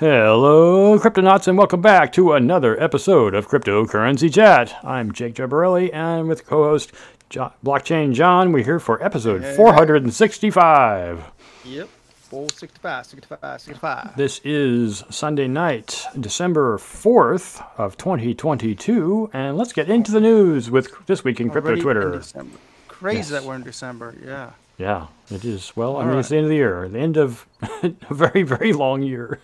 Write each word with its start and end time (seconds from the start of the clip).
Hello, 0.00 0.98
Cryptonauts, 0.98 1.46
and 1.46 1.58
welcome 1.58 1.82
back 1.82 2.10
to 2.14 2.32
another 2.32 2.82
episode 2.82 3.34
of 3.34 3.48
Cryptocurrency 3.48 4.32
Chat. 4.32 4.74
I'm 4.82 5.12
Jake 5.12 5.34
Jabarelli, 5.34 5.92
and 5.92 6.26
with 6.26 6.46
co-host 6.46 6.90
jo- 7.28 7.52
Blockchain 7.62 8.14
John, 8.14 8.50
we're 8.50 8.64
here 8.64 8.80
for 8.80 9.02
episode 9.04 9.44
465. 9.44 11.30
Yep. 11.66 11.88
465, 12.30 13.06
65, 13.06 13.60
65. 13.60 14.16
This 14.16 14.40
is 14.42 15.04
Sunday 15.10 15.46
night, 15.48 16.06
December 16.18 16.78
4th 16.78 17.62
of 17.76 17.98
2022, 17.98 19.28
and 19.34 19.58
let's 19.58 19.74
get 19.74 19.90
into 19.90 20.12
the 20.12 20.20
news 20.20 20.70
with 20.70 20.90
this 21.04 21.22
week 21.24 21.40
in 21.40 21.50
Crypto 21.50 21.68
Already 21.72 21.80
in 21.80 21.84
Twitter. 21.84 22.10
December. 22.12 22.56
Crazy 22.88 23.18
Yes. 23.18 23.28
that 23.28 23.42
we're 23.44 23.56
in 23.56 23.64
December. 23.64 24.14
Yeah. 24.24 24.50
Yeah, 24.80 25.08
it 25.30 25.44
is. 25.44 25.76
Well, 25.76 25.98
I 25.98 26.00
All 26.00 26.06
mean, 26.06 26.18
it's 26.18 26.30
the 26.30 26.36
end 26.36 26.46
of 26.46 26.48
the 26.48 26.56
year, 26.56 26.88
the 26.88 26.98
end 26.98 27.18
of 27.18 27.46
a 27.82 27.92
very, 28.08 28.42
very 28.44 28.72
long 28.72 29.02
year. 29.02 29.38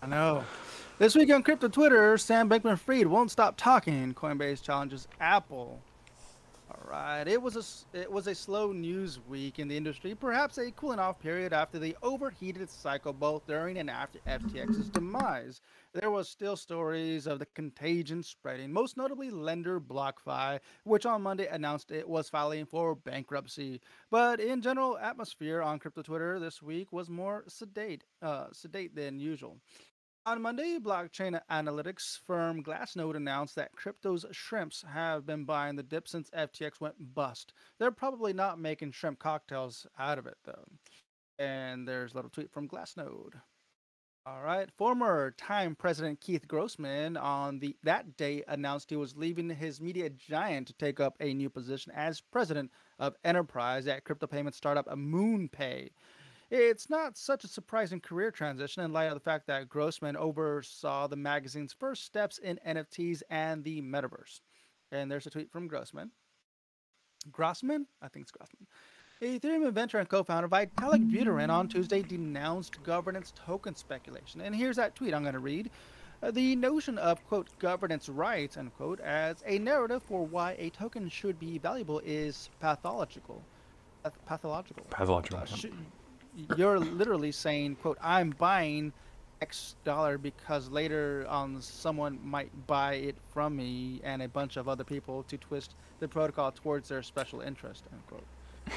I 0.00 0.06
know. 0.06 0.44
This 1.00 1.16
week 1.16 1.32
on 1.32 1.42
Crypto 1.42 1.66
Twitter, 1.66 2.16
Sam 2.16 2.48
Bankman 2.48 2.78
Fried 2.78 3.08
won't 3.08 3.32
stop 3.32 3.56
talking. 3.56 4.14
Coinbase 4.14 4.62
challenges 4.62 5.08
Apple. 5.20 5.80
Right. 6.88 7.28
It 7.28 7.42
was 7.42 7.84
a 7.92 7.98
it 7.98 8.10
was 8.10 8.28
a 8.28 8.34
slow 8.34 8.72
news 8.72 9.20
week 9.28 9.58
in 9.58 9.68
the 9.68 9.76
industry, 9.76 10.14
perhaps 10.14 10.56
a 10.56 10.70
cooling 10.70 10.98
off 10.98 11.20
period 11.20 11.52
after 11.52 11.78
the 11.78 11.94
overheated 12.02 12.70
cycle 12.70 13.12
both 13.12 13.46
during 13.46 13.76
and 13.76 13.90
after 13.90 14.20
FTX's 14.26 14.88
demise. 14.88 15.60
There 15.92 16.10
was 16.10 16.30
still 16.30 16.56
stories 16.56 17.26
of 17.26 17.40
the 17.40 17.46
contagion 17.46 18.22
spreading, 18.22 18.72
most 18.72 18.96
notably 18.96 19.30
lender 19.30 19.78
BlockFi, 19.80 20.60
which 20.84 21.04
on 21.04 21.20
Monday 21.20 21.46
announced 21.48 21.90
it 21.90 22.08
was 22.08 22.30
filing 22.30 22.64
for 22.64 22.94
bankruptcy. 22.94 23.82
But 24.10 24.40
in 24.40 24.62
general, 24.62 24.96
atmosphere 24.96 25.60
on 25.60 25.80
crypto 25.80 26.00
Twitter 26.00 26.40
this 26.40 26.62
week 26.62 26.90
was 26.90 27.10
more 27.10 27.44
sedate, 27.48 28.04
uh, 28.22 28.46
sedate 28.52 28.94
than 28.94 29.20
usual. 29.20 29.58
On 30.28 30.42
Monday, 30.42 30.78
blockchain 30.78 31.40
analytics 31.50 32.18
firm 32.26 32.62
Glassnode 32.62 33.16
announced 33.16 33.54
that 33.54 33.72
crypto's 33.72 34.26
shrimps 34.30 34.84
have 34.86 35.24
been 35.24 35.46
buying 35.46 35.74
the 35.74 35.82
dip 35.82 36.06
since 36.06 36.28
FTX 36.36 36.82
went 36.82 37.14
bust. 37.14 37.54
They're 37.78 37.90
probably 37.90 38.34
not 38.34 38.58
making 38.58 38.92
shrimp 38.92 39.20
cocktails 39.20 39.86
out 39.98 40.18
of 40.18 40.26
it, 40.26 40.36
though. 40.44 40.66
And 41.38 41.88
there's 41.88 42.12
a 42.12 42.16
little 42.16 42.30
tweet 42.30 42.52
from 42.52 42.68
Glassnode. 42.68 43.40
All 44.26 44.42
right. 44.42 44.68
Former 44.76 45.30
Time 45.38 45.74
President 45.74 46.20
Keith 46.20 46.46
Grossman 46.46 47.16
on 47.16 47.58
the 47.58 47.74
that 47.82 48.18
day 48.18 48.44
announced 48.48 48.90
he 48.90 48.96
was 48.96 49.16
leaving 49.16 49.48
his 49.48 49.80
media 49.80 50.10
giant 50.10 50.66
to 50.66 50.74
take 50.74 51.00
up 51.00 51.14
a 51.20 51.32
new 51.32 51.48
position 51.48 51.90
as 51.96 52.20
president 52.20 52.70
of 52.98 53.14
enterprise 53.24 53.86
at 53.86 54.04
crypto 54.04 54.26
payment 54.26 54.54
startup 54.54 54.86
MoonPay. 54.90 55.88
It's 56.50 56.88
not 56.88 57.18
such 57.18 57.44
a 57.44 57.48
surprising 57.48 58.00
career 58.00 58.30
transition 58.30 58.82
in 58.82 58.92
light 58.92 59.06
of 59.08 59.14
the 59.14 59.20
fact 59.20 59.46
that 59.48 59.68
Grossman 59.68 60.16
oversaw 60.16 61.06
the 61.06 61.16
magazine's 61.16 61.74
first 61.74 62.04
steps 62.04 62.38
in 62.38 62.58
NFTs 62.66 63.22
and 63.28 63.62
the 63.62 63.82
metaverse. 63.82 64.40
And 64.90 65.10
there's 65.10 65.26
a 65.26 65.30
tweet 65.30 65.52
from 65.52 65.68
Grossman. 65.68 66.10
Grossman? 67.30 67.86
I 68.00 68.08
think 68.08 68.24
it's 68.24 68.30
Grossman. 68.30 68.66
Ethereum 69.20 69.66
inventor 69.66 69.98
and 69.98 70.08
co-founder 70.08 70.48
Vitalik 70.48 71.10
Buterin 71.10 71.50
on 71.50 71.68
Tuesday 71.68 72.02
denounced 72.02 72.82
governance 72.82 73.34
token 73.36 73.74
speculation. 73.74 74.40
And 74.40 74.54
here's 74.54 74.76
that 74.76 74.94
tweet 74.94 75.12
I'm 75.12 75.22
going 75.22 75.34
to 75.34 75.40
read. 75.40 75.70
Uh, 76.22 76.30
the 76.30 76.56
notion 76.56 76.98
of, 76.98 77.24
quote, 77.26 77.48
governance 77.58 78.08
rights, 78.08 78.56
unquote, 78.56 79.00
as 79.00 79.42
a 79.44 79.58
narrative 79.58 80.02
for 80.02 80.24
why 80.24 80.56
a 80.58 80.70
token 80.70 81.08
should 81.08 81.38
be 81.38 81.58
valuable 81.58 82.00
is 82.04 82.48
pathological. 82.58 83.42
Pathological. 84.24 84.86
Pathological. 84.88 85.40
Uh, 85.40 85.44
sh- 85.44 85.66
you're 86.56 86.78
literally 86.78 87.32
saying, 87.32 87.76
quote, 87.76 87.98
I'm 88.00 88.30
buying 88.30 88.92
X 89.40 89.76
dollar 89.84 90.18
because 90.18 90.68
later 90.68 91.24
on 91.28 91.60
someone 91.62 92.18
might 92.24 92.50
buy 92.66 92.94
it 92.94 93.16
from 93.32 93.56
me 93.56 94.00
and 94.02 94.22
a 94.22 94.28
bunch 94.28 94.56
of 94.56 94.68
other 94.68 94.84
people 94.84 95.22
to 95.24 95.36
twist 95.36 95.74
the 96.00 96.08
protocol 96.08 96.52
towards 96.52 96.88
their 96.88 97.02
special 97.02 97.40
interest, 97.40 97.84
unquote. 97.92 98.24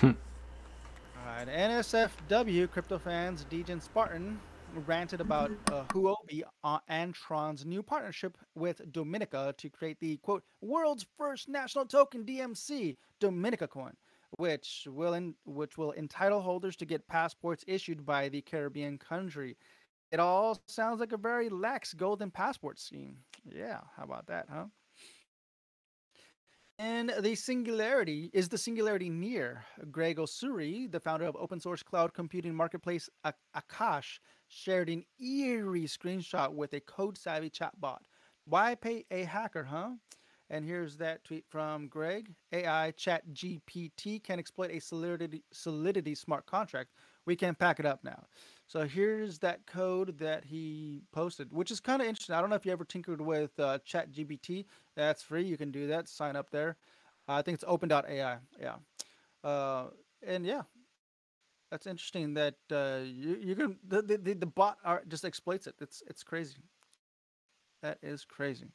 All 0.04 1.38
right, 1.38 1.48
NSFW 1.48 2.70
crypto 2.72 2.98
fans, 3.00 3.46
Dejan 3.50 3.82
Spartan 3.82 4.40
ranted 4.88 5.22
about 5.22 5.52
uh, 5.72 5.84
Huobi 5.90 6.44
uh, 6.64 6.80
and 6.88 7.14
Tron's 7.14 7.66
new 7.66 7.84
partnership 7.84 8.38
with 8.56 8.82
Dominica 8.92 9.54
to 9.58 9.70
create 9.70 10.00
the 10.00 10.18
quote 10.18 10.44
world's 10.62 11.06
first 11.18 11.50
national 11.50 11.86
token 11.86 12.24
DMC, 12.24 12.98
Dominica 13.20 13.68
Coin, 13.68 13.96
which 14.38 14.88
will 14.90 15.14
in, 15.14 15.36
which 15.46 15.78
will 15.78 15.94
entitle 15.94 16.42
holders 16.42 16.76
to 16.78 16.86
get 16.86 17.08
passports 17.08 17.64
issued 17.68 18.06
by 18.06 18.30
the 18.30 18.42
Caribbean 18.42 18.98
country. 18.98 19.58
It 20.12 20.20
all 20.20 20.62
sounds 20.68 21.00
like 21.00 21.14
a 21.14 21.18
very 21.18 21.50
lax 21.50 21.94
golden 21.94 22.32
passport 22.32 22.80
scheme. 22.80 23.18
Yeah, 23.46 23.80
how 23.96 24.04
about 24.04 24.28
that, 24.28 24.48
huh? 24.52 24.66
And 26.80 27.14
the 27.20 27.36
singularity 27.36 28.32
is 28.34 28.50
the 28.50 28.58
singularity 28.58 29.10
near. 29.10 29.64
Greg 29.92 30.18
Osuri, 30.18 30.92
the 30.92 31.00
founder 31.00 31.26
of 31.26 31.36
open 31.36 31.60
source 31.60 31.84
cloud 31.84 32.12
computing 32.14 32.56
marketplace 32.56 33.08
Akash, 33.56 34.18
shared 34.48 34.90
an 34.90 35.06
eerie 35.20 35.84
screenshot 35.84 36.52
with 36.52 36.74
a 36.74 36.80
code 36.80 37.20
savvy 37.20 37.52
chatbot. 37.52 38.00
Why 38.46 38.74
pay 38.74 39.06
a 39.12 39.24
hacker, 39.24 39.64
huh? 39.64 39.92
And 40.52 40.66
here's 40.66 40.98
that 40.98 41.24
tweet 41.24 41.46
from 41.50 41.88
Greg. 41.88 42.30
AI 42.52 42.92
chat 42.92 43.24
GPT 43.34 44.22
can 44.22 44.38
exploit 44.38 44.70
a 44.72 44.80
solidity, 44.80 45.44
solidity 45.54 46.14
smart 46.14 46.46
contract. 46.46 46.90
We 47.26 47.38
can 47.38 47.56
pack 47.56 47.80
it 47.80 47.86
up 47.86 48.04
now. 48.04 48.26
So 48.68 48.86
here's 48.86 49.40
that 49.40 49.66
code 49.66 50.18
that 50.20 50.44
he 50.44 51.04
posted, 51.14 51.54
which 51.54 51.72
is 51.72 51.80
kind 51.80 52.02
of 52.02 52.08
interesting. 52.08 52.36
I 52.36 52.42
don't 52.42 52.50
know 52.50 52.58
if 52.58 52.66
you 52.66 52.74
ever 52.74 52.84
tinkered 52.84 53.22
with 53.22 53.58
uh, 53.60 53.80
chat 53.86 54.12
GPT. 54.12 54.66
That's 54.98 55.24
free. 55.24 55.44
You 55.44 55.56
can 55.56 55.72
do 55.72 55.88
that. 55.88 56.10
Sign 56.10 56.36
up 56.36 56.50
there. 56.50 56.76
I 57.30 57.42
think 57.42 57.56
it's 57.56 57.64
open.ai. 57.66 58.38
Yeah. 58.60 58.76
Uh, 59.46 59.86
and 60.28 60.46
yeah, 60.46 60.64
that's 61.72 61.88
interesting 61.88 62.34
that 62.34 62.56
uh, 62.70 63.00
you, 63.06 63.38
you 63.42 63.56
can, 63.56 63.78
the, 63.88 64.02
the, 64.02 64.18
the, 64.18 64.34
the 64.34 64.46
bot 64.46 64.80
are, 64.84 65.02
just 65.08 65.24
exploits 65.24 65.66
it. 65.66 65.76
It's, 65.80 66.04
it's 66.08 66.24
crazy. 66.24 66.58
That 67.82 68.00
is 68.04 68.26
crazy. 68.26 68.68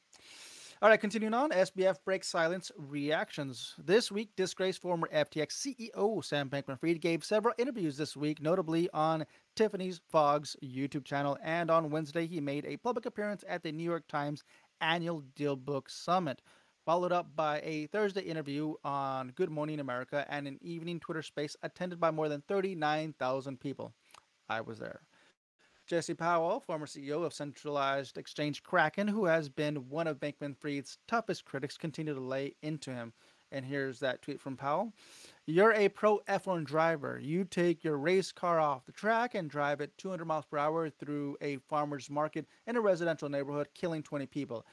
All 0.83 0.91
right, 0.91 1.01
continuing 1.01 1.33
on, 1.33 1.53
SBF 1.53 1.97
breaks 2.05 2.29
silence 2.29 2.71
reactions. 2.77 3.75
This 3.79 4.13
week, 4.13 4.37
disgraced 4.37 4.83
former 4.83 5.09
FTX 5.11 5.53
CEO 5.97 6.23
Sam 6.23 6.51
Bankman 6.51 6.79
Fried 6.79 7.01
gave 7.01 7.25
several 7.25 7.55
interviews 7.57 7.97
this 7.97 8.15
week, 8.15 8.43
notably 8.43 8.91
on 8.93 9.25
Tiffany's 9.55 10.03
Fong's 10.11 10.55
YouTube 10.63 11.07
channel. 11.07 11.39
And 11.43 11.71
on 11.71 11.89
Wednesday, 11.89 12.27
he 12.27 12.43
made 12.43 12.67
a 12.67 12.77
public 12.77 13.07
appearance 13.07 13.43
at 13.49 13.63
the 13.63 13.73
New 13.73 13.85
York 13.85 14.07
Times 14.07 14.45
annual 14.83 15.23
DealBook 15.35 15.89
Summit, 15.89 16.43
followed 16.85 17.11
up 17.11 17.35
by 17.35 17.63
a 17.65 17.87
Thursday 17.87 18.21
interview 18.21 18.75
on 18.85 19.31
Good 19.31 19.51
Morning 19.51 19.81
America 19.81 20.27
and 20.29 20.47
an 20.47 20.59
evening 20.61 21.01
Twitter 21.01 21.23
space 21.23 21.57
attended 21.63 21.99
by 21.99 22.11
more 22.11 22.29
than 22.29 22.43
39,000 22.49 23.59
people. 23.59 23.95
I 24.51 24.61
was 24.61 24.79
there. 24.79 25.01
Jesse 25.87 26.15
Powell, 26.15 26.59
former 26.59 26.87
CEO 26.87 27.25
of 27.25 27.33
centralized 27.33 28.19
exchange 28.19 28.65
Kraken, 28.65 29.07
who 29.07 29.25
has 29.25 29.49
been 29.49 29.89
one 29.89 30.09
of 30.09 30.19
Bankman 30.19 30.57
Fried's 30.57 30.99
toughest 31.07 31.45
critics, 31.45 31.79
continue 31.79 32.13
to 32.13 32.21
lay 32.21 32.55
into 32.63 32.93
him. 32.93 33.13
And 33.53 33.65
here's 33.65 34.01
that 34.01 34.21
tweet 34.21 34.41
from 34.41 34.57
Powell. 34.57 34.93
You're 35.47 35.73
a 35.75 35.89
pro 35.89 36.19
F1 36.29 36.65
driver. 36.65 37.21
You 37.23 37.45
take 37.45 37.85
your 37.85 37.99
race 37.99 38.33
car 38.33 38.59
off 38.59 38.85
the 38.85 38.91
track 38.91 39.37
and 39.37 39.49
drive 39.49 39.81
it 39.81 39.97
200 39.97 40.25
miles 40.25 40.45
per 40.45 40.59
hour 40.59 40.91
through 40.91 41.37
a 41.41 41.59
farmer's 41.69 42.11
market 42.11 42.47
in 42.67 42.75
a 42.75 42.81
residential 42.81 43.29
neighborhood, 43.29 43.69
killing 43.73 44.03
20 44.03 44.27
people. 44.27 44.67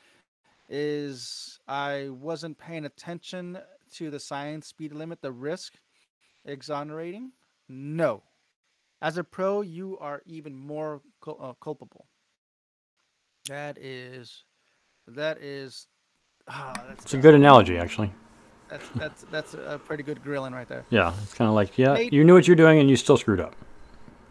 Is 0.67 1.59
I 1.67 2.09
wasn't 2.09 2.57
paying 2.57 2.85
attention 2.85 3.59
to 3.93 4.09
the 4.09 4.19
science 4.19 4.65
speed 4.65 4.93
limit, 4.93 5.21
the 5.21 5.31
risk 5.31 5.75
exonerating? 6.45 7.33
No. 7.69 8.23
As 9.03 9.17
a 9.17 9.23
pro, 9.23 9.59
you 9.59 9.97
are 9.99 10.21
even 10.25 10.55
more 10.55 11.01
cul- 11.21 11.37
uh, 11.41 11.53
culpable. 11.61 12.05
That 13.49 13.77
is, 13.77 14.45
that 15.07 15.39
is, 15.41 15.87
ah, 16.47 16.71
that's 16.87 17.03
It's 17.03 17.13
a 17.13 17.17
good 17.17 17.35
analogy, 17.35 17.77
actually. 17.77 18.13
that's 18.69 18.87
that's 18.95 19.25
that's 19.29 19.53
a 19.55 19.77
pretty 19.85 20.03
good 20.03 20.23
grilling 20.23 20.53
right 20.53 20.69
there. 20.69 20.85
Yeah, 20.89 21.13
it's 21.21 21.33
kind 21.33 21.49
of 21.49 21.53
like, 21.53 21.77
yeah, 21.77 21.95
Nate- 21.95 22.13
you 22.13 22.23
knew 22.23 22.33
what 22.33 22.47
you're 22.47 22.55
doing 22.55 22.79
and 22.79 22.89
you 22.89 22.95
still 22.95 23.17
screwed 23.17 23.41
up. 23.41 23.55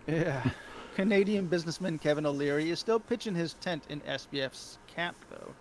Yeah. 0.07 0.43
Canadian 0.95 1.47
businessman 1.47 1.99
Kevin 1.99 2.25
O'Leary 2.25 2.71
is 2.71 2.79
still 2.79 2.99
pitching 2.99 3.35
his 3.35 3.55
tent 3.55 3.85
in 3.91 4.01
SBF's 4.01 4.79
camp, 4.87 5.17
though. 5.31 5.53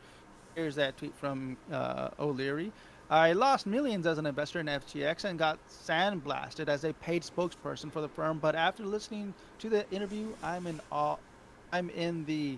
Here's 0.56 0.75
that 0.75 0.95
tweet 0.95 1.15
from 1.15 1.57
uh, 1.71 2.09
O'Leary. 2.18 2.71
I 3.11 3.33
lost 3.33 3.67
millions 3.67 4.07
as 4.07 4.17
an 4.17 4.25
investor 4.25 4.61
in 4.61 4.67
FTX 4.67 5.25
and 5.25 5.37
got 5.37 5.59
sandblasted 5.69 6.69
as 6.69 6.85
a 6.85 6.93
paid 6.93 7.23
spokesperson 7.23 7.91
for 7.91 7.99
the 7.99 8.07
firm. 8.07 8.39
But 8.39 8.55
after 8.55 8.83
listening 8.83 9.33
to 9.59 9.69
the 9.69 9.89
interview, 9.91 10.29
I'm 10.41 10.65
in 10.65 10.79
awe. 10.93 11.17
I'm 11.73 11.89
in 11.89 12.23
the 12.23 12.57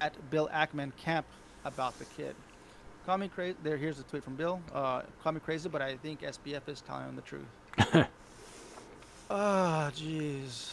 at 0.00 0.12
Bill 0.30 0.50
Ackman 0.52 0.90
camp 0.96 1.26
about 1.64 1.96
the 2.00 2.06
kid. 2.06 2.34
Call 3.06 3.18
me 3.18 3.28
crazy. 3.28 3.56
There, 3.62 3.76
here's 3.76 4.00
a 4.00 4.02
tweet 4.02 4.24
from 4.24 4.34
Bill. 4.34 4.60
Uh, 4.74 5.02
call 5.22 5.32
me 5.32 5.38
crazy, 5.38 5.68
but 5.68 5.80
I 5.80 5.96
think 5.96 6.22
SBF 6.22 6.68
is 6.68 6.80
telling 6.80 7.14
the 7.14 7.22
truth. 7.22 8.08
Ah, 9.30 9.90
jeez. 9.94 10.72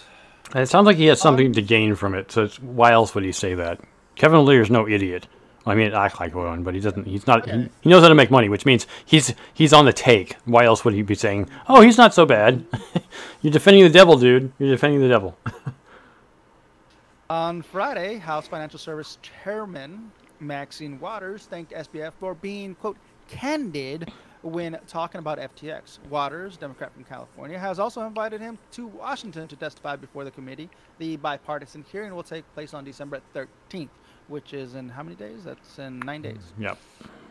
It 0.53 0.68
sounds 0.68 0.85
like 0.85 0.97
he 0.97 1.06
has 1.06 1.21
something 1.21 1.53
to 1.53 1.62
gain 1.62 1.95
from 1.95 2.13
it. 2.13 2.31
So 2.31 2.44
it's, 2.44 2.59
why 2.59 2.91
else 2.91 3.15
would 3.15 3.23
he 3.23 3.31
say 3.31 3.53
that? 3.53 3.79
Kevin 4.15 4.39
O'Leary's 4.39 4.69
no 4.69 4.88
idiot. 4.88 5.27
I 5.66 5.75
mean, 5.75 5.94
act 5.94 6.19
like 6.19 6.34
one, 6.34 6.63
but 6.63 6.74
he 6.74 6.80
doesn't. 6.80 7.06
He's 7.06 7.28
not. 7.28 7.48
He, 7.48 7.69
he 7.81 7.90
knows 7.90 8.02
how 8.02 8.10
to 8.10 8.16
make 8.16 8.31
money, 8.31 8.50
which 8.50 8.66
means 8.66 8.88
he's 9.06 9.34
he's 9.54 9.74
on 9.74 9.86
the 9.86 9.94
take. 9.94 10.36
Why 10.46 10.66
else 10.66 10.84
would 10.84 10.94
he 10.94 11.04
be 11.04 11.16
saying, 11.16 11.50
"Oh, 11.69 11.81
he's 11.81 11.98
not 11.98 12.13
so 12.13 12.25
bad"? 12.25 12.66
You're 13.42 13.54
defending 13.54 13.84
the 13.84 13.90
devil, 13.90 14.18
dude. 14.18 14.52
You're 14.58 14.72
defending 14.72 15.02
the 15.02 15.10
devil. 15.10 15.38
On 17.30 17.62
Friday, 17.62 18.18
House 18.18 18.48
Financial 18.48 18.78
Service 18.78 19.18
Chairman 19.22 20.12
Maxine 20.42 21.00
Waters 21.00 21.46
thanked 21.46 21.72
SBF 21.72 22.12
for 22.19 22.34
being, 22.36 22.75
quote, 22.75 22.98
candid 23.30 24.12
when 24.42 24.78
talking 24.88 25.19
about 25.19 25.38
FTX. 25.38 26.00
Waters, 26.10 26.57
Democrat 26.57 26.92
from 26.94 27.04
California, 27.04 27.57
has 27.57 27.80
also 27.80 28.02
invited 28.02 28.42
him 28.42 28.57
to 28.72 28.88
Washington 28.88 29.48
to 29.48 29.56
testify 29.56 29.96
before 29.96 30.24
the 30.24 30.31
committee. 30.31 30.69
The 31.00 31.16
bipartisan 31.18 31.86
hearing 31.92 32.14
will 32.14 32.24
take 32.24 32.44
place 32.54 32.74
on 32.74 32.84
December 32.84 33.22
13th, 33.36 33.90
which 34.31 34.54
is 34.54 34.75
in 34.75 34.89
how 34.89 35.04
many 35.04 35.16
days? 35.16 35.44
That's 35.44 35.78
in 35.78 36.00
nine 36.00 36.22
days. 36.22 36.54
Mm, 36.57 36.63
yep. 36.63 36.78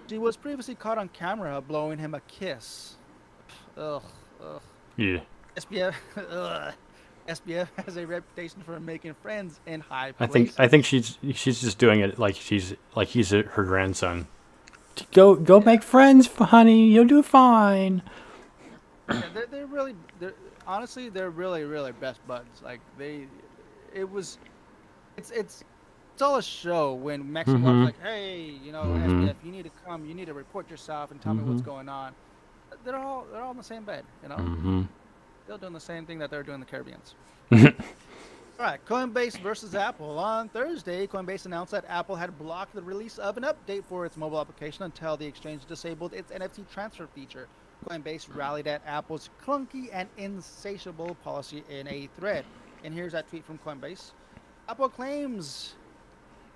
She 0.08 0.18
was 0.18 0.36
previously 0.36 0.74
caught 0.74 0.98
on 0.98 1.08
camera 1.08 1.60
blowing 1.60 1.98
him 1.98 2.14
a 2.14 2.20
kiss. 2.20 2.96
Ugh. 3.76 4.02
Ugh. 4.42 4.62
Yeah. 4.96 5.20
SBF. 5.56 5.94
Ugh. 6.16 6.74
SBF 7.28 7.68
has 7.84 7.96
a 7.96 8.06
reputation 8.06 8.62
for 8.62 8.78
making 8.80 9.14
friends 9.14 9.60
in 9.66 9.80
high 9.80 10.12
Places. 10.12 10.30
I 10.30 10.32
think 10.32 10.60
I 10.60 10.68
think 10.68 10.84
she's 10.84 11.18
she's 11.34 11.60
just 11.60 11.78
doing 11.78 12.00
it 12.00 12.18
like 12.18 12.34
she's 12.34 12.74
like 12.96 13.08
he's 13.08 13.30
her 13.30 13.64
grandson. 13.64 14.26
Go 15.12 15.34
go 15.34 15.60
make 15.60 15.82
friends, 15.82 16.26
honey. 16.26 16.88
You'll 16.88 17.06
do 17.06 17.22
fine. 17.22 18.02
Yeah, 19.08 19.22
they're, 19.34 19.46
they're 19.46 19.66
really, 19.66 19.94
they're, 20.18 20.34
honestly, 20.66 21.08
they're 21.08 21.30
really, 21.30 21.64
really 21.64 21.92
best 21.92 22.26
buds. 22.26 22.62
Like 22.62 22.80
they, 22.98 23.26
it 23.94 24.08
was, 24.08 24.38
it's 25.16 25.30
it's 25.30 25.64
it's 25.79 25.79
all 26.22 26.36
a 26.36 26.42
show 26.42 26.94
when 26.94 27.30
Mexico 27.32 27.58
Mhm. 27.58 27.78
was 27.78 27.86
like, 27.86 28.00
hey, 28.02 28.40
you 28.62 28.72
know, 28.72 28.84
Mhm. 28.84 29.04
SBF, 29.28 29.36
you 29.44 29.52
need 29.52 29.64
to 29.64 29.70
come, 29.84 30.04
you 30.06 30.14
need 30.14 30.26
to 30.26 30.34
report 30.34 30.70
yourself 30.70 31.10
and 31.10 31.20
tell 31.20 31.34
me 31.34 31.42
what's 31.42 31.62
going 31.62 31.88
on. 31.88 32.14
They're 32.84 32.96
all 32.96 33.26
they're 33.30 33.42
all 33.42 33.50
in 33.52 33.56
the 33.56 33.62
same 33.64 33.84
bed, 33.84 34.04
you 34.22 34.28
know. 34.28 34.36
Mm-hmm. 34.36 34.82
Still 35.44 35.58
doing 35.58 35.72
the 35.72 35.80
same 35.80 36.06
thing 36.06 36.18
that 36.18 36.30
they're 36.30 36.42
doing 36.42 36.56
in 36.56 36.60
the 36.60 36.66
Caribbeans. 36.66 37.14
All 37.52 38.66
right, 38.66 38.84
Coinbase 38.86 39.40
versus 39.40 39.74
Apple. 39.74 40.18
On 40.18 40.48
Thursday, 40.50 41.06
Coinbase 41.06 41.46
announced 41.46 41.72
that 41.72 41.84
Apple 41.88 42.14
had 42.14 42.38
blocked 42.38 42.74
the 42.74 42.82
release 42.82 43.18
of 43.18 43.38
an 43.38 43.44
update 43.44 43.84
for 43.86 44.04
its 44.04 44.18
mobile 44.18 44.38
application 44.38 44.84
until 44.84 45.16
the 45.16 45.24
exchange 45.26 45.64
disabled 45.64 46.12
its 46.12 46.30
NFT 46.30 46.64
transfer 46.70 47.06
feature. 47.06 47.48
Coinbase 47.88 48.28
rallied 48.36 48.66
at 48.66 48.82
Apple's 48.86 49.30
clunky 49.42 49.88
and 49.92 50.10
insatiable 50.18 51.14
policy 51.24 51.64
in 51.70 51.88
a 51.88 52.08
thread. 52.18 52.44
And 52.84 52.92
here's 52.92 53.12
that 53.12 53.28
tweet 53.28 53.46
from 53.46 53.58
Coinbase. 53.58 54.12
Apple 54.68 54.90
claims 54.90 55.74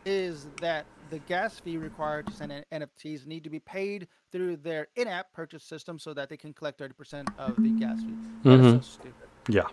is 0.05 0.47
that 0.61 0.87
the 1.11 1.19
gas 1.21 1.59
fee 1.59 1.77
required 1.77 2.27
to 2.27 2.33
send 2.33 2.53
in 2.53 2.65
NFTs 2.73 3.27
need 3.27 3.45
to 3.45 3.51
be 3.51 3.61
paid 3.61 4.09
through 4.33 4.57
their 4.57 4.89
in-app 4.97 5.33
purchase 5.33 5.63
system 5.63 5.99
so 5.99 6.15
that 6.15 6.29
they 6.29 6.37
can 6.37 6.53
collect 6.53 6.81
30% 6.81 7.29
of 7.39 7.57
the 7.57 7.71
gas 7.71 8.01
fee. 8.01 8.15
That 8.43 8.53
is 8.53 8.61
so 8.61 8.67
mm-hmm. 8.67 8.81
stupid. 8.81 9.29
Yeah. 9.49 9.67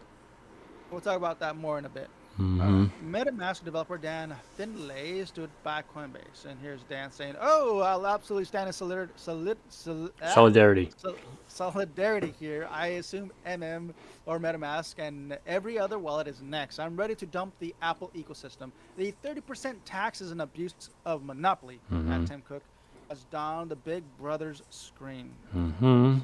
We'll 0.91 1.01
talk 1.01 1.17
about 1.17 1.39
that 1.39 1.55
more 1.55 1.77
in 1.77 1.85
a 1.85 1.89
bit. 1.89 2.09
Mm-hmm. 2.39 3.13
MetaMask 3.15 3.63
developer 3.63 3.97
Dan 3.97 4.35
Finlay 4.57 5.23
stood 5.25 5.49
by 5.63 5.83
Coinbase, 5.95 6.45
and 6.47 6.57
here's 6.61 6.81
Dan 6.83 7.11
saying, 7.11 7.35
"Oh, 7.39 7.79
I'll 7.81 8.07
absolutely 8.07 8.45
stand 8.45 8.67
in 8.67 8.73
solid, 8.73 9.09
solid, 9.15 9.57
solid, 9.69 10.11
ah, 10.23 10.27
Solidarity. 10.33 10.91
sol- 10.97 11.15
solidarity 11.47 12.33
here. 12.39 12.67
I 12.71 12.87
assume 12.87 13.31
MM 13.45 13.93
or 14.25 14.39
MetaMask 14.39 14.95
and 14.97 15.37
every 15.45 15.77
other 15.77 15.99
wallet 15.99 16.27
is 16.27 16.41
next. 16.41 16.79
I'm 16.79 16.95
ready 16.95 17.15
to 17.15 17.25
dump 17.25 17.53
the 17.59 17.75
Apple 17.81 18.09
ecosystem. 18.15 18.71
The 18.97 19.13
30% 19.23 19.75
tax 19.85 20.21
is 20.21 20.31
an 20.31 20.41
abuse 20.41 20.73
of 21.05 21.23
monopoly." 21.23 21.79
At 21.91 22.27
Tim 22.27 22.41
Cook 22.47 22.63
as 23.09 23.25
down 23.25 23.67
the 23.67 23.75
Big 23.75 24.03
Brother's 24.17 24.63
screen. 24.69 25.31
Mm-hmm. 25.55 26.19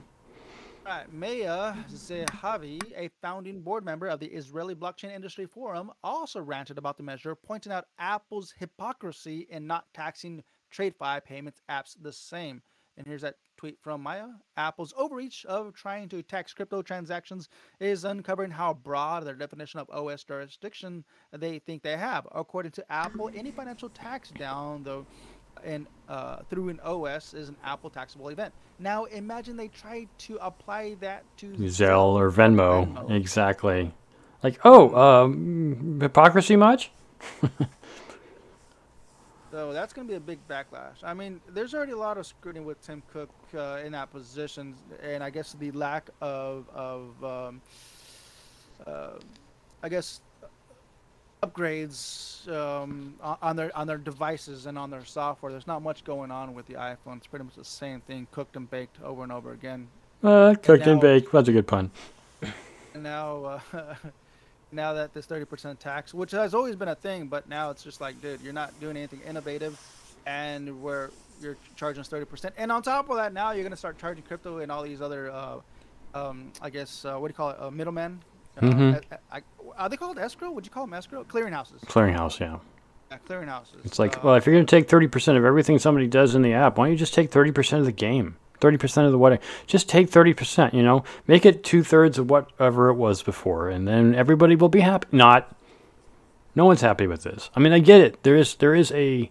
All 0.87 0.93
right, 0.93 1.11
Maya 1.11 1.73
Zehavi, 1.91 2.79
a 2.95 3.09
founding 3.21 3.59
board 3.59 3.83
member 3.83 4.07
of 4.07 4.21
the 4.21 4.27
Israeli 4.27 4.73
Blockchain 4.73 5.13
Industry 5.13 5.45
Forum, 5.45 5.91
also 6.01 6.39
ranted 6.39 6.77
about 6.77 6.95
the 6.95 7.03
measure, 7.03 7.35
pointing 7.35 7.73
out 7.73 7.87
Apple's 7.99 8.53
hypocrisy 8.57 9.47
in 9.49 9.67
not 9.67 9.93
taxing 9.93 10.41
TradFi 10.73 11.25
payments 11.25 11.61
apps 11.69 11.97
the 12.01 12.13
same. 12.13 12.61
And 12.95 13.05
here's 13.05 13.23
that 13.23 13.35
tweet 13.57 13.77
from 13.81 14.01
Maya. 14.01 14.27
Apple's 14.55 14.93
overreach 14.95 15.43
of 15.43 15.73
trying 15.73 16.07
to 16.07 16.23
tax 16.23 16.53
crypto 16.53 16.81
transactions 16.81 17.49
is 17.81 18.05
uncovering 18.05 18.51
how 18.51 18.73
broad 18.73 19.25
their 19.25 19.35
definition 19.35 19.81
of 19.81 19.89
OS 19.89 20.23
jurisdiction 20.23 21.03
they 21.33 21.59
think 21.59 21.83
they 21.83 21.97
have. 21.97 22.25
According 22.31 22.71
to 22.71 22.91
Apple, 22.91 23.29
any 23.35 23.51
financial 23.51 23.89
tax 23.89 24.31
down 24.31 24.83
the 24.83 25.03
and 25.63 25.87
uh, 26.09 26.37
through 26.49 26.69
an 26.69 26.79
OS 26.81 27.33
is 27.33 27.49
an 27.49 27.55
Apple 27.63 27.89
taxable 27.89 28.29
event. 28.29 28.53
Now 28.79 29.05
imagine 29.05 29.57
they 29.57 29.67
tried 29.67 30.07
to 30.19 30.37
apply 30.41 30.95
that 31.01 31.23
to 31.37 31.47
Zelle 31.53 32.13
or 32.13 32.31
Venmo. 32.31 33.09
Exactly. 33.11 33.93
Like, 34.43 34.59
oh, 34.63 34.95
um, 34.95 35.99
hypocrisy 35.99 36.55
much? 36.55 36.91
So 39.57 39.71
that's 39.73 39.93
going 39.93 40.07
to 40.07 40.11
be 40.11 40.17
a 40.17 40.19
big 40.19 40.45
backlash. 40.47 41.03
I 41.03 41.13
mean, 41.13 41.39
there's 41.47 41.73
already 41.73 41.93
a 41.93 41.97
lot 41.97 42.17
of 42.17 42.27
scrutiny 42.27 42.63
with 42.63 42.81
Tim 42.85 43.01
Cook 43.11 43.29
uh, 43.55 43.79
in 43.83 43.93
that 43.93 44.11
position, 44.11 44.75
and 45.01 45.23
I 45.23 45.29
guess 45.29 45.53
the 45.53 45.71
lack 45.71 46.09
of 46.21 46.69
of 46.69 47.23
um, 47.23 47.61
uh, 48.85 49.13
I 49.81 49.89
guess 49.89 50.21
upgrades 51.43 52.47
um, 52.51 53.15
on 53.41 53.55
their 53.55 53.75
on 53.77 53.87
their 53.87 53.97
devices 53.97 54.65
and 54.65 54.77
on 54.77 54.89
their 54.89 55.05
software. 55.05 55.51
There's 55.51 55.67
not 55.67 55.81
much 55.81 56.03
going 56.03 56.31
on 56.31 56.53
with 56.53 56.67
the 56.67 56.75
iPhone. 56.75 57.17
It's 57.17 57.27
pretty 57.27 57.45
much 57.45 57.55
the 57.55 57.65
same 57.65 58.01
thing, 58.01 58.27
cooked 58.31 58.55
and 58.55 58.69
baked 58.69 59.01
over 59.03 59.23
and 59.23 59.31
over 59.31 59.51
again. 59.51 59.87
Uh, 60.23 60.55
cooked 60.61 60.87
and 60.87 60.95
now- 60.95 61.01
baked. 61.01 61.31
That's 61.31 61.49
a 61.49 61.51
good 61.51 61.67
pun. 61.67 61.91
And 62.93 63.03
now, 63.03 63.61
uh, 63.73 63.95
now 64.71 64.93
that 64.93 65.13
this 65.13 65.27
30% 65.27 65.77
tax, 65.77 66.13
which 66.13 66.31
has 66.31 66.53
always 66.53 66.75
been 66.75 66.87
a 66.87 66.95
thing, 66.95 67.27
but 67.27 67.47
now 67.47 67.69
it's 67.69 67.83
just 67.83 68.01
like, 68.01 68.19
dude, 68.21 68.41
you're 68.41 68.53
not 68.53 68.77
doing 68.79 68.97
anything 68.97 69.21
innovative, 69.27 69.79
and 70.25 70.81
where 70.81 71.11
you're 71.39 71.57
charging 71.75 72.01
us 72.01 72.09
30%. 72.09 72.51
And 72.57 72.71
on 72.71 72.81
top 72.81 73.09
of 73.09 73.17
that, 73.17 73.31
now 73.31 73.51
you're 73.51 73.63
gonna 73.63 73.77
start 73.77 73.99
charging 73.99 74.23
crypto 74.23 74.57
and 74.57 74.71
all 74.71 74.81
these 74.81 75.01
other, 75.01 75.29
uh, 75.29 75.57
um, 76.15 76.51
I 76.61 76.71
guess, 76.71 77.05
uh, 77.05 77.15
what 77.17 77.27
do 77.27 77.31
you 77.33 77.35
call 77.35 77.51
it, 77.51 77.61
uh, 77.61 77.69
middlemen? 77.69 78.21
Uh, 78.57 78.61
Mhm. 78.65 79.01
I- 79.31 79.37
I- 79.37 79.41
are 79.77 79.89
they 79.89 79.97
called 79.97 80.17
escrow? 80.17 80.51
Would 80.51 80.65
you 80.65 80.71
call 80.71 80.85
them 80.85 80.93
escrow? 80.93 81.23
Clearinghouses. 81.23 81.81
Clearinghouse, 81.85 82.39
yeah. 82.39 82.57
Yeah, 83.11 83.17
clearinghouses. 83.29 83.85
It's 83.85 83.99
like, 83.99 84.17
Uh, 84.17 84.21
well, 84.23 84.35
if 84.35 84.45
you're 84.45 84.55
going 84.55 84.65
to 84.65 84.75
take 84.75 84.87
30% 84.89 85.37
of 85.37 85.45
everything 85.45 85.79
somebody 85.79 86.07
does 86.07 86.35
in 86.35 86.41
the 86.41 86.53
app, 86.53 86.77
why 86.77 86.85
don't 86.85 86.91
you 86.91 86.97
just 86.97 87.13
take 87.13 87.29
30% 87.31 87.79
of 87.79 87.85
the 87.85 87.91
game? 87.91 88.35
30% 88.59 89.05
of 89.05 89.11
the 89.11 89.19
what? 89.19 89.39
Just 89.67 89.87
take 89.87 90.09
30%, 90.09 90.73
you 90.73 90.81
know? 90.81 91.03
Make 91.27 91.45
it 91.45 91.63
two 91.63 91.83
thirds 91.83 92.17
of 92.17 92.29
whatever 92.29 92.89
it 92.89 92.95
was 92.95 93.21
before, 93.21 93.69
and 93.69 93.87
then 93.87 94.15
everybody 94.15 94.55
will 94.55 94.67
be 94.69 94.79
happy. 94.81 95.07
Not. 95.11 95.55
No 96.55 96.65
one's 96.65 96.81
happy 96.81 97.05
with 97.05 97.21
this. 97.21 97.51
I 97.55 97.59
mean, 97.59 97.71
I 97.71 97.77
get 97.79 98.01
it. 98.01 98.23
There 98.23 98.35
is 98.35 98.55
there 98.55 98.73
is 98.73 98.91
a 98.93 99.29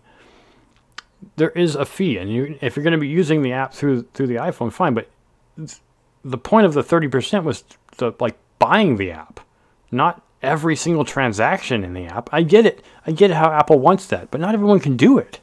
there 1.35 1.51
is 1.51 1.75
a 1.75 1.85
fee, 1.85 2.19
and 2.19 2.31
you 2.31 2.57
if 2.61 2.77
you're 2.77 2.85
going 2.85 2.93
to 2.93 2.99
be 3.01 3.09
using 3.09 3.43
the 3.43 3.53
app 3.53 3.75
through 3.75 4.03
through 4.15 4.29
the 4.29 4.37
iPhone, 4.37 4.73
fine. 4.73 4.95
But 4.95 5.09
the 6.25 6.39
point 6.39 6.67
of 6.67 6.75
the 6.75 6.83
30% 6.85 7.43
was 7.43 7.65
the 7.97 8.13
like 8.21 8.37
buying 8.59 8.97
the 8.97 9.11
app, 9.11 9.41
not 9.91 10.23
every 10.43 10.77
single 10.77 11.05
transaction 11.05 11.85
in 11.85 11.95
the 11.95 12.07
app. 12.07 12.29
I 12.33 12.43
get 12.43 12.67
it. 12.67 12.85
I 13.07 13.13
get 13.13 13.31
how 13.31 13.51
Apple 13.51 13.79
wants 13.79 14.07
that, 14.07 14.31
but 14.31 14.41
not 14.41 14.55
everyone 14.55 14.81
can 14.81 14.97
do 14.97 15.19
it. 15.19 15.41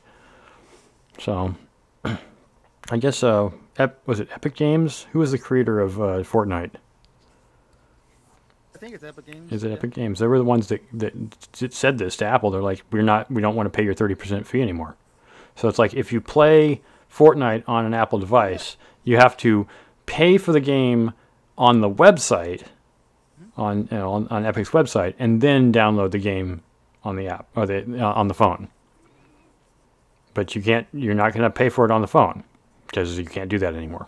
So, 1.20 1.56
I 2.06 2.98
guess 2.98 3.24
uh, 3.24 3.52
Ep- 3.78 4.02
was 4.06 4.20
it 4.20 4.30
Epic 4.32 4.56
Games? 4.56 5.08
Who 5.12 5.20
was 5.20 5.32
the 5.32 5.38
creator 5.38 5.80
of 5.80 6.00
uh, 6.00 6.06
Fortnite? 6.24 6.72
I 8.76 8.78
think 8.78 8.94
it's 8.96 9.04
Epic 9.04 9.26
Games. 9.26 9.52
Is 9.52 9.64
it 9.64 9.70
yeah. 9.70 9.76
Epic 9.76 9.92
Games? 9.92 10.20
They 10.20 10.28
were 10.28 10.38
the 10.38 10.44
ones 10.44 10.68
that, 10.68 10.82
that 10.94 11.14
said 11.74 11.98
this 11.98 12.18
to 12.18 12.26
Apple. 12.26 12.52
They're 12.52 12.62
like, 12.62 12.84
we're 12.92 13.02
not, 13.02 13.32
we 13.32 13.42
don't 13.42 13.56
want 13.56 13.68
to 13.68 13.76
pay 13.76 13.84
your 13.84 13.94
thirty 13.94 14.16
percent 14.16 14.46
fee 14.46 14.62
anymore. 14.62 14.96
So 15.56 15.68
it's 15.68 15.80
like 15.80 15.94
if 15.94 16.12
you 16.12 16.20
play 16.20 16.82
Fortnite 17.12 17.64
on 17.68 17.86
an 17.86 17.94
Apple 17.94 18.20
device, 18.20 18.78
you 19.04 19.18
have 19.18 19.38
to 19.38 19.68
pay 20.06 20.38
for 20.38 20.52
the 20.52 20.60
game 20.60 21.14
on 21.58 21.82
the 21.82 21.90
website, 21.90 22.64
on 23.58 23.88
you 23.92 23.98
know, 23.98 24.12
on, 24.12 24.28
on 24.30 24.44
Epic's 24.44 24.70
website, 24.70 25.14
and 25.20 25.42
then 25.42 25.72
download 25.72 26.12
the 26.12 26.20
game 26.20 26.62
on 27.04 27.16
the 27.16 27.28
app 27.28 27.48
or 27.56 27.66
the 27.66 28.00
uh, 28.00 28.14
on 28.14 28.28
the 28.28 28.34
phone. 28.34 28.68
But 30.34 30.56
you 30.56 30.62
can't. 30.62 30.88
You're 30.94 31.14
not 31.14 31.34
going 31.34 31.44
to 31.44 31.50
pay 31.50 31.70
for 31.70 31.86
it 31.86 31.92
on 31.92 32.02
the 32.02 32.08
phone 32.08 32.44
because 32.88 33.18
you 33.18 33.26
can't 33.26 33.50
do 33.50 33.60
that 33.60 33.76
anymore. 33.76 34.08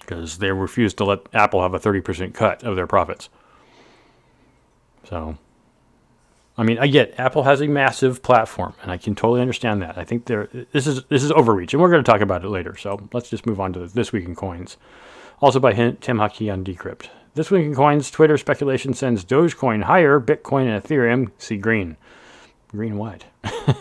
Because 0.00 0.38
they 0.38 0.50
refuse 0.52 0.94
to 0.94 1.04
let 1.04 1.20
Apple 1.32 1.62
have 1.62 1.74
a 1.74 1.78
thirty 1.78 2.00
percent 2.00 2.34
cut 2.34 2.62
of 2.62 2.76
their 2.76 2.86
profits. 2.86 3.28
So, 5.04 5.36
I 6.56 6.62
mean, 6.62 6.78
I 6.78 6.86
get 6.86 7.18
Apple 7.18 7.42
has 7.42 7.60
a 7.60 7.66
massive 7.66 8.22
platform, 8.22 8.74
and 8.82 8.92
I 8.92 8.96
can 8.96 9.14
totally 9.14 9.40
understand 9.40 9.82
that. 9.82 9.98
I 9.98 10.04
think 10.04 10.26
there 10.26 10.48
this 10.72 10.86
is 10.86 11.02
this 11.04 11.24
is 11.24 11.32
overreach, 11.32 11.72
and 11.72 11.82
we're 11.82 11.90
going 11.90 12.04
to 12.04 12.10
talk 12.10 12.20
about 12.20 12.44
it 12.44 12.48
later. 12.48 12.76
So 12.76 13.08
let's 13.12 13.30
just 13.30 13.46
move 13.46 13.60
on 13.60 13.72
to 13.72 13.86
this 13.88 14.12
week 14.12 14.24
in 14.24 14.36
coins. 14.36 14.76
Also 15.40 15.58
by 15.58 15.72
Tim 15.72 16.18
Hakki 16.18 16.52
on 16.52 16.64
Decrypt. 16.64 17.08
This 17.34 17.50
week 17.50 17.64
in 17.64 17.74
coins, 17.74 18.10
Twitter 18.10 18.36
speculation 18.36 18.92
sends 18.92 19.24
Dogecoin 19.24 19.84
higher, 19.84 20.20
Bitcoin 20.20 20.66
and 20.66 20.84
Ethereum 20.84 21.30
see 21.38 21.56
green. 21.56 21.96
Green 22.68 22.98
what? 22.98 23.24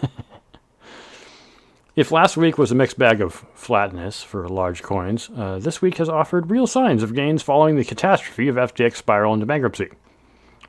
if 1.98 2.14
last 2.14 2.38
week 2.38 2.58
was 2.58 2.72
a 2.72 2.76
mixed 2.76 2.98
bag 2.98 3.20
of 3.20 3.34
flatness 3.54 4.24
for 4.24 4.48
large 4.48 4.82
coins, 4.84 5.30
uh, 5.36 5.60
this 5.60 5.82
week 5.82 5.98
has 5.98 6.08
offered 6.08 6.50
real 6.50 6.66
signs 6.66 7.04
of 7.04 7.14
gains 7.14 7.44
following 7.44 7.76
the 7.76 7.84
catastrophe 7.84 8.48
of 8.48 8.56
FTX 8.56 8.96
spiral 8.96 9.34
into 9.34 9.46
bankruptcy. 9.46 9.90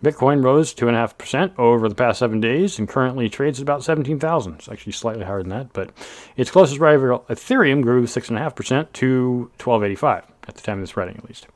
Bitcoin 0.02 0.42
rose 0.42 0.74
2.5% 0.74 1.56
over 1.60 1.88
the 1.88 1.94
past 1.94 2.18
seven 2.18 2.40
days 2.40 2.80
and 2.80 2.88
currently 2.88 3.28
trades 3.28 3.60
at 3.60 3.62
about 3.62 3.84
17,000. 3.84 4.54
It's 4.54 4.68
actually 4.68 4.90
slightly 4.90 5.24
higher 5.24 5.44
than 5.44 5.50
that, 5.50 5.72
but 5.72 5.92
its 6.36 6.50
closest 6.50 6.80
rival, 6.80 7.24
Ethereum, 7.28 7.80
grew 7.80 8.02
6.5% 8.06 8.92
to 8.94 9.50
1285 9.62 10.26
at 10.48 10.56
the 10.56 10.62
time 10.62 10.78
of 10.78 10.82
this 10.82 10.96
writing, 10.96 11.16
at 11.16 11.28
least. 11.28 11.46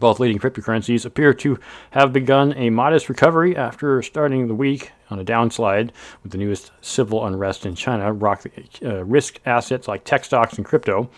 Both 0.00 0.20
leading 0.20 0.38
cryptocurrencies 0.38 1.06
appear 1.06 1.32
to 1.34 1.58
have 1.92 2.12
begun 2.12 2.52
a 2.54 2.70
modest 2.70 3.08
recovery 3.08 3.56
after 3.56 4.02
starting 4.02 4.46
the 4.46 4.54
week 4.54 4.92
on 5.10 5.18
a 5.18 5.24
downslide, 5.24 5.90
with 6.22 6.32
the 6.32 6.38
newest 6.38 6.72
civil 6.80 7.24
unrest 7.24 7.64
in 7.64 7.74
China 7.74 8.12
rock, 8.12 8.44
uh, 8.84 9.04
risk 9.04 9.40
assets 9.46 9.88
like 9.88 10.04
tech 10.04 10.24
stocks 10.24 10.56
and 10.56 10.66
crypto. 10.66 11.08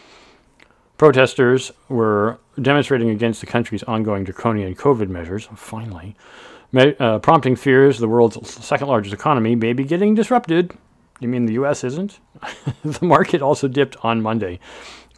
Protesters 0.96 1.72
were 1.88 2.38
demonstrating 2.60 3.10
against 3.10 3.40
the 3.40 3.46
country's 3.46 3.82
ongoing 3.84 4.24
draconian 4.24 4.74
COVID 4.74 5.08
measures, 5.08 5.48
finally, 5.54 6.14
uh, 6.76 7.18
prompting 7.20 7.56
fears 7.56 7.98
the 7.98 8.08
world's 8.08 8.52
second 8.64 8.88
largest 8.88 9.14
economy 9.14 9.54
may 9.54 9.72
be 9.72 9.84
getting 9.84 10.14
disrupted. 10.14 10.72
You 11.20 11.28
mean 11.28 11.46
the 11.46 11.54
U.S. 11.54 11.82
isn't? 11.82 12.20
the 12.84 13.04
market 13.04 13.42
also 13.42 13.66
dipped 13.66 13.96
on 14.04 14.22
Monday 14.22 14.60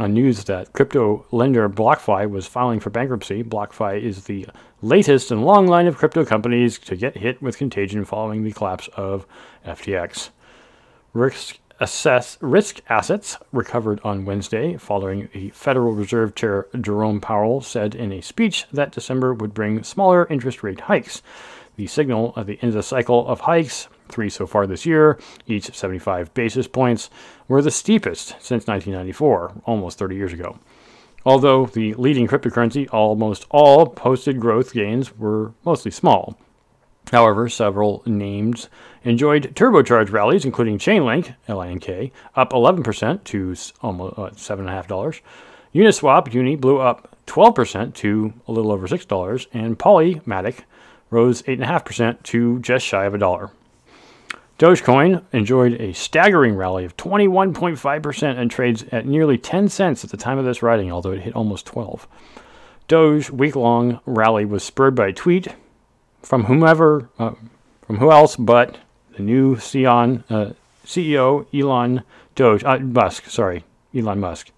on 0.01 0.15
news 0.15 0.45
that 0.45 0.73
crypto 0.73 1.27
lender 1.31 1.69
BlockFi 1.69 2.29
was 2.29 2.47
filing 2.47 2.81
for 2.81 2.91
bankruptcy. 2.91 3.43
BlockFi 3.43 4.01
is 4.01 4.25
the 4.25 4.47
latest 4.83 5.31
in 5.31 5.39
a 5.39 5.45
long 5.45 5.67
line 5.67 5.87
of 5.87 5.97
crypto 5.97 6.25
companies 6.25 6.79
to 6.79 6.97
get 6.97 7.17
hit 7.17 7.43
with 7.43 7.59
contagion 7.59 8.05
following 8.05 8.43
the 8.43 8.53
collapse 8.53 8.89
of 8.97 9.27
FTX. 9.67 10.31
Risk 11.13 11.59
assess 11.81 12.37
risk 12.43 12.81
assets 12.89 13.39
recovered 13.53 14.01
on 14.05 14.27
Wednesday 14.27 14.77
following 14.77 15.29
the 15.33 15.49
Federal 15.51 15.93
Reserve 15.93 16.35
Chair 16.35 16.67
Jerome 16.79 17.21
Powell 17.21 17.63
said 17.63 17.95
in 17.95 18.13
a 18.13 18.21
speech 18.21 18.67
that 18.71 18.93
December 18.93 19.33
would 19.33 19.55
bring 19.55 19.83
smaller 19.83 20.27
interest 20.29 20.63
rate 20.63 20.81
hikes. 20.81 21.23
The 21.77 21.87
signal 21.87 22.35
at 22.37 22.47
the 22.47 22.59
end 22.61 22.71
of 22.71 22.75
the 22.75 22.83
cycle 22.83 23.27
of 23.27 23.41
hikes, 23.41 23.89
three 24.11 24.29
so 24.29 24.47
far 24.47 24.67
this 24.67 24.87
year, 24.87 25.19
each 25.47 25.75
75 25.75 26.33
basis 26.35 26.67
points, 26.67 27.11
were 27.49 27.63
the 27.63 27.71
steepest 27.71 28.29
since 28.41 28.67
1994, 28.67 29.63
almost 29.65 29.99
30 29.99 30.17
years 30.17 30.33
ago. 30.33 30.59
Although 31.25 31.67
the 31.67 31.95
leading 31.95 32.27
cryptocurrency, 32.27 32.89
almost 32.93 33.47
all 33.51 33.87
posted 33.87 34.41
growth 34.41 34.73
gains 34.73 35.17
were 35.19 35.53
mostly 35.65 35.91
small. 35.91 36.39
However, 37.11 37.49
several 37.49 38.03
names 38.07 38.69
enjoyed 39.03 39.55
turbocharged 39.55 40.13
rallies, 40.13 40.45
including 40.45 40.79
Chainlink, 40.79 41.35
LINK, 41.49 42.13
up 42.35 42.53
11% 42.53 43.25
to 43.25 43.57
almost 43.83 44.19
uh, 44.19 44.31
$7.5. 44.31 45.21
Uniswap, 45.75 46.33
Uni, 46.33 46.57
blew 46.57 46.79
up 46.79 47.17
12% 47.27 47.95
to 47.95 48.33
a 48.47 48.53
little 48.53 48.73
over 48.73 48.87
$6, 48.87 49.47
and 49.53 49.79
Polymatic 49.79 50.61
rose 51.11 51.43
8.5% 51.43 52.23
to 52.25 52.59
just 52.61 52.87
shy 52.87 53.05
of 53.05 53.15
a 53.15 53.19
dollar. 53.19 53.51
Dogecoin 54.61 55.25
enjoyed 55.33 55.81
a 55.81 55.95
staggering 55.95 56.55
rally 56.55 56.85
of 56.85 56.95
21.5% 56.99 58.39
and 58.39 58.51
trades 58.51 58.85
at 58.93 59.07
nearly 59.07 59.39
10 59.39 59.71
cents 59.71 60.05
at 60.05 60.11
the 60.11 60.19
time 60.19 60.37
of 60.37 60.45
this 60.45 60.63
writing, 60.63 60.93
although 60.93 61.13
it 61.13 61.23
hit 61.23 61.35
almost 61.35 61.65
12. 61.65 62.07
Doge 62.87 63.31
week 63.31 63.57
long 63.57 64.01
rally 64.05 64.45
was 64.45 64.63
spurred 64.63 64.95
by 64.95 65.07
a 65.07 65.13
tweet 65.15 65.49
from 66.21 66.45
whomever, 66.45 67.09
uh, 67.19 67.33
from 67.81 67.97
who 67.97 68.13
else 68.13 68.37
but 68.37 68.77
the 69.17 69.23
new 69.23 69.57
Sion, 69.59 70.25
uh, 70.29 70.51
CEO 70.85 71.47
Elon 71.59 72.03
Doge, 72.35 72.63
uh, 72.63 72.81
Musk, 72.81 73.31
sorry, 73.31 73.65
Elon 73.97 74.21
Musk, 74.21 74.51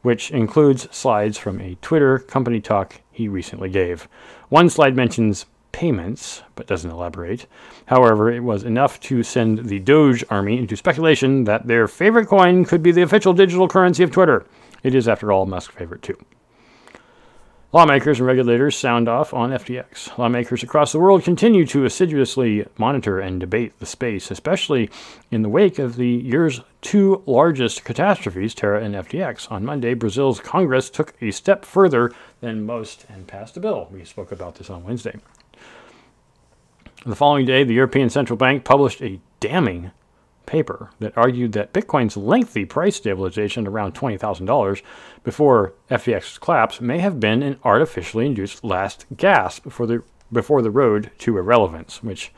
which 0.00 0.30
includes 0.30 0.88
slides 0.90 1.36
from 1.36 1.60
a 1.60 1.74
Twitter 1.82 2.18
company 2.18 2.62
talk 2.62 3.02
he 3.12 3.28
recently 3.28 3.68
gave. 3.68 4.08
One 4.48 4.70
slide 4.70 4.96
mentions 4.96 5.44
payments, 5.72 6.42
but 6.54 6.66
doesn't 6.66 6.90
elaborate. 6.90 7.46
However, 7.86 8.30
it 8.30 8.40
was 8.40 8.64
enough 8.64 9.00
to 9.00 9.22
send 9.22 9.66
the 9.66 9.78
Doge 9.78 10.24
army 10.30 10.58
into 10.58 10.76
speculation 10.76 11.44
that 11.44 11.66
their 11.66 11.88
favorite 11.88 12.26
coin 12.26 12.64
could 12.64 12.82
be 12.82 12.92
the 12.92 13.02
official 13.02 13.32
digital 13.32 13.68
currency 13.68 14.02
of 14.02 14.10
Twitter. 14.10 14.44
It 14.82 14.94
is, 14.94 15.08
after 15.08 15.30
all, 15.32 15.46
Musk's 15.46 15.74
favorite 15.74 16.02
too. 16.02 16.16
Lawmakers 17.72 18.18
and 18.18 18.26
regulators 18.26 18.76
sound 18.76 19.08
off 19.08 19.32
on 19.32 19.50
FTX. 19.50 20.18
Lawmakers 20.18 20.64
across 20.64 20.90
the 20.90 20.98
world 20.98 21.22
continue 21.22 21.64
to 21.66 21.84
assiduously 21.84 22.66
monitor 22.76 23.20
and 23.20 23.38
debate 23.38 23.78
the 23.78 23.86
space, 23.86 24.32
especially 24.32 24.90
in 25.30 25.42
the 25.42 25.48
wake 25.48 25.78
of 25.78 25.94
the 25.94 26.08
year's 26.08 26.62
two 26.80 27.22
largest 27.26 27.84
catastrophes, 27.84 28.56
Terra 28.56 28.82
and 28.82 28.96
FTX. 28.96 29.52
On 29.52 29.64
Monday, 29.64 29.94
Brazil's 29.94 30.40
Congress 30.40 30.90
took 30.90 31.14
a 31.20 31.30
step 31.30 31.64
further 31.64 32.12
than 32.40 32.66
most 32.66 33.06
and 33.08 33.28
passed 33.28 33.56
a 33.56 33.60
bill. 33.60 33.86
We 33.92 34.04
spoke 34.04 34.32
about 34.32 34.56
this 34.56 34.68
on 34.68 34.82
Wednesday. 34.82 35.20
The 37.06 37.16
following 37.16 37.46
day, 37.46 37.64
the 37.64 37.72
European 37.72 38.10
Central 38.10 38.36
Bank 38.36 38.62
published 38.62 39.00
a 39.00 39.20
damning 39.40 39.90
paper 40.44 40.90
that 40.98 41.16
argued 41.16 41.52
that 41.52 41.72
Bitcoin's 41.72 42.14
lengthy 42.14 42.66
price 42.66 42.96
stabilization 42.96 43.66
around 43.66 43.94
$20,000 43.94 44.82
before 45.24 45.72
FTX's 45.90 46.36
collapse 46.36 46.78
may 46.82 46.98
have 46.98 47.18
been 47.18 47.42
an 47.42 47.58
artificially 47.64 48.26
induced 48.26 48.62
last 48.62 49.06
gasp 49.16 49.64
before 49.64 49.86
the, 49.86 50.02
before 50.30 50.60
the 50.60 50.70
road 50.70 51.10
to 51.20 51.38
irrelevance, 51.38 52.02
which 52.02 52.32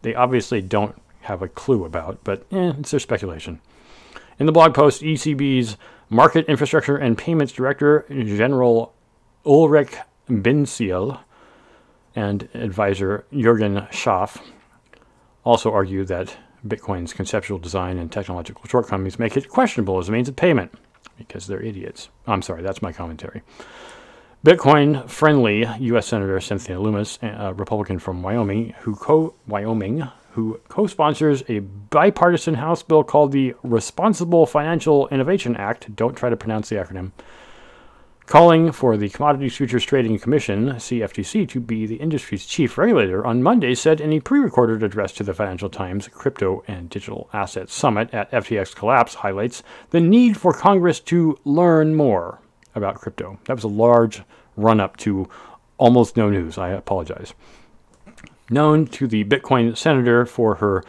they 0.00 0.14
obviously 0.14 0.62
don't 0.62 0.96
have 1.22 1.42
a 1.42 1.48
clue 1.48 1.84
about, 1.84 2.18
but 2.24 2.46
eh, 2.50 2.72
it's 2.78 2.92
their 2.92 3.00
speculation. 3.00 3.60
In 4.38 4.46
the 4.46 4.52
blog 4.52 4.72
post, 4.72 5.02
ECB's 5.02 5.76
Market 6.08 6.46
Infrastructure 6.46 6.96
and 6.96 7.18
Payments 7.18 7.52
Director 7.52 8.06
General 8.08 8.94
Ulrich 9.44 9.94
Bindseil 10.26 11.20
and 12.16 12.48
advisor 12.54 13.24
Jurgen 13.32 13.86
Schaaf 13.92 14.40
also 15.44 15.72
argued 15.72 16.08
that 16.08 16.36
Bitcoin's 16.66 17.12
conceptual 17.12 17.58
design 17.58 17.98
and 17.98 18.10
technological 18.10 18.64
shortcomings 18.66 19.18
make 19.18 19.36
it 19.36 19.48
questionable 19.48 19.98
as 19.98 20.08
a 20.08 20.12
means 20.12 20.28
of 20.28 20.34
payment 20.34 20.72
because 21.16 21.46
they're 21.46 21.62
idiots. 21.62 22.08
I'm 22.26 22.42
sorry, 22.42 22.62
that's 22.62 22.82
my 22.82 22.92
commentary. 22.92 23.42
Bitcoin 24.44 25.08
friendly 25.08 25.66
U.S. 25.80 26.06
Senator 26.06 26.40
Cynthia 26.40 26.78
Lummis, 26.80 27.18
a 27.22 27.54
Republican 27.54 27.98
from 27.98 28.22
Wyoming, 28.22 28.74
who 28.80 28.94
co 28.96 29.34
Wyoming, 29.46 30.08
who 30.32 30.60
co-sponsors 30.68 31.42
a 31.48 31.60
bipartisan 31.60 32.54
House 32.54 32.82
bill 32.82 33.02
called 33.02 33.32
the 33.32 33.54
Responsible 33.62 34.46
Financial 34.46 35.08
Innovation 35.08 35.56
Act. 35.56 35.94
Don't 35.96 36.14
try 36.14 36.28
to 36.28 36.36
pronounce 36.36 36.68
the 36.68 36.76
acronym 36.76 37.12
calling 38.26 38.72
for 38.72 38.96
the 38.96 39.08
Commodities 39.08 39.56
Futures 39.56 39.84
Trading 39.84 40.18
Commission, 40.18 40.72
CFTC, 40.72 41.48
to 41.48 41.60
be 41.60 41.86
the 41.86 41.96
industry's 41.96 42.44
chief 42.44 42.76
regulator, 42.76 43.24
on 43.24 43.42
Monday 43.42 43.74
said 43.74 44.00
in 44.00 44.12
a 44.12 44.20
pre 44.20 44.40
recorded 44.40 44.82
address 44.82 45.12
to 45.12 45.22
the 45.22 45.32
Financial 45.32 45.70
Times 45.70 46.08
Crypto 46.08 46.64
and 46.66 46.90
Digital 46.90 47.30
Assets 47.32 47.72
Summit 47.72 48.12
at 48.12 48.30
FTX 48.32 48.74
Collapse 48.74 49.14
highlights 49.14 49.62
the 49.90 50.00
need 50.00 50.36
for 50.36 50.52
Congress 50.52 50.98
to 51.00 51.38
learn 51.44 51.94
more 51.94 52.40
about 52.74 52.96
crypto. 52.96 53.38
That 53.44 53.54
was 53.54 53.64
a 53.64 53.68
large 53.68 54.22
run 54.56 54.80
up 54.80 54.96
to 54.98 55.28
almost 55.78 56.16
no 56.16 56.28
news. 56.28 56.58
I 56.58 56.70
apologize. 56.70 57.32
Known 58.50 58.86
to 58.88 59.06
the 59.06 59.24
Bitcoin 59.24 59.76
senator 59.76 60.26
for 60.26 60.56
her 60.56 60.82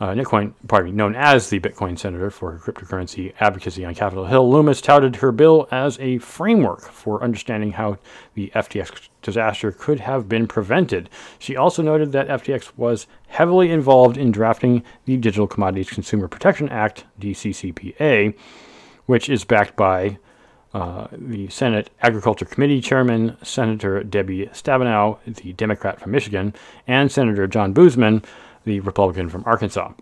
uh, 0.00 0.14
Bitcoin, 0.14 0.54
pardon 0.66 0.90
me, 0.90 0.96
known 0.96 1.14
as 1.14 1.50
the 1.50 1.60
Bitcoin 1.60 1.98
Senator 1.98 2.30
for 2.30 2.58
cryptocurrency 2.58 3.34
advocacy 3.38 3.84
on 3.84 3.94
Capitol 3.94 4.24
Hill, 4.24 4.48
Lummis 4.48 4.80
touted 4.80 5.16
her 5.16 5.30
bill 5.30 5.68
as 5.70 5.98
a 6.00 6.16
framework 6.18 6.80
for 6.80 7.22
understanding 7.22 7.72
how 7.72 7.98
the 8.32 8.50
FTX 8.54 9.10
disaster 9.20 9.70
could 9.70 10.00
have 10.00 10.26
been 10.26 10.46
prevented. 10.48 11.10
She 11.38 11.54
also 11.54 11.82
noted 11.82 12.12
that 12.12 12.28
FTX 12.28 12.72
was 12.78 13.06
heavily 13.28 13.70
involved 13.70 14.16
in 14.16 14.32
drafting 14.32 14.82
the 15.04 15.18
Digital 15.18 15.46
Commodities 15.46 15.90
Consumer 15.90 16.28
Protection 16.28 16.70
Act, 16.70 17.04
DCCPA, 17.20 18.34
which 19.04 19.28
is 19.28 19.44
backed 19.44 19.76
by 19.76 20.16
uh, 20.72 21.08
the 21.12 21.48
Senate 21.48 21.90
Agriculture 22.00 22.46
Committee 22.46 22.80
Chairman, 22.80 23.36
Senator 23.42 24.02
Debbie 24.02 24.46
Stabenow, 24.46 25.18
the 25.26 25.52
Democrat 25.52 26.00
from 26.00 26.12
Michigan, 26.12 26.54
and 26.86 27.12
Senator 27.12 27.46
John 27.46 27.74
Boozman, 27.74 28.24
the 28.64 28.80
Republican 28.80 29.28
from 29.28 29.42
Arkansas. 29.46 29.92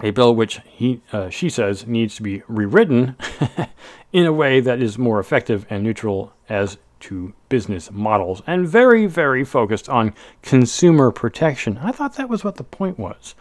A 0.00 0.10
bill 0.10 0.34
which 0.34 0.60
he, 0.64 1.02
uh, 1.12 1.28
she 1.28 1.48
says 1.50 1.86
needs 1.86 2.14
to 2.16 2.22
be 2.22 2.42
rewritten 2.46 3.16
in 4.12 4.26
a 4.26 4.32
way 4.32 4.60
that 4.60 4.80
is 4.80 4.96
more 4.96 5.18
effective 5.18 5.66
and 5.68 5.82
neutral 5.82 6.32
as 6.48 6.78
to 7.00 7.32
business 7.48 7.90
models 7.90 8.42
and 8.46 8.68
very, 8.68 9.06
very 9.06 9.44
focused 9.44 9.88
on 9.88 10.14
consumer 10.42 11.10
protection. 11.10 11.78
I 11.78 11.90
thought 11.92 12.14
that 12.14 12.28
was 12.28 12.44
what 12.44 12.56
the 12.56 12.64
point 12.64 12.98
was. 12.98 13.34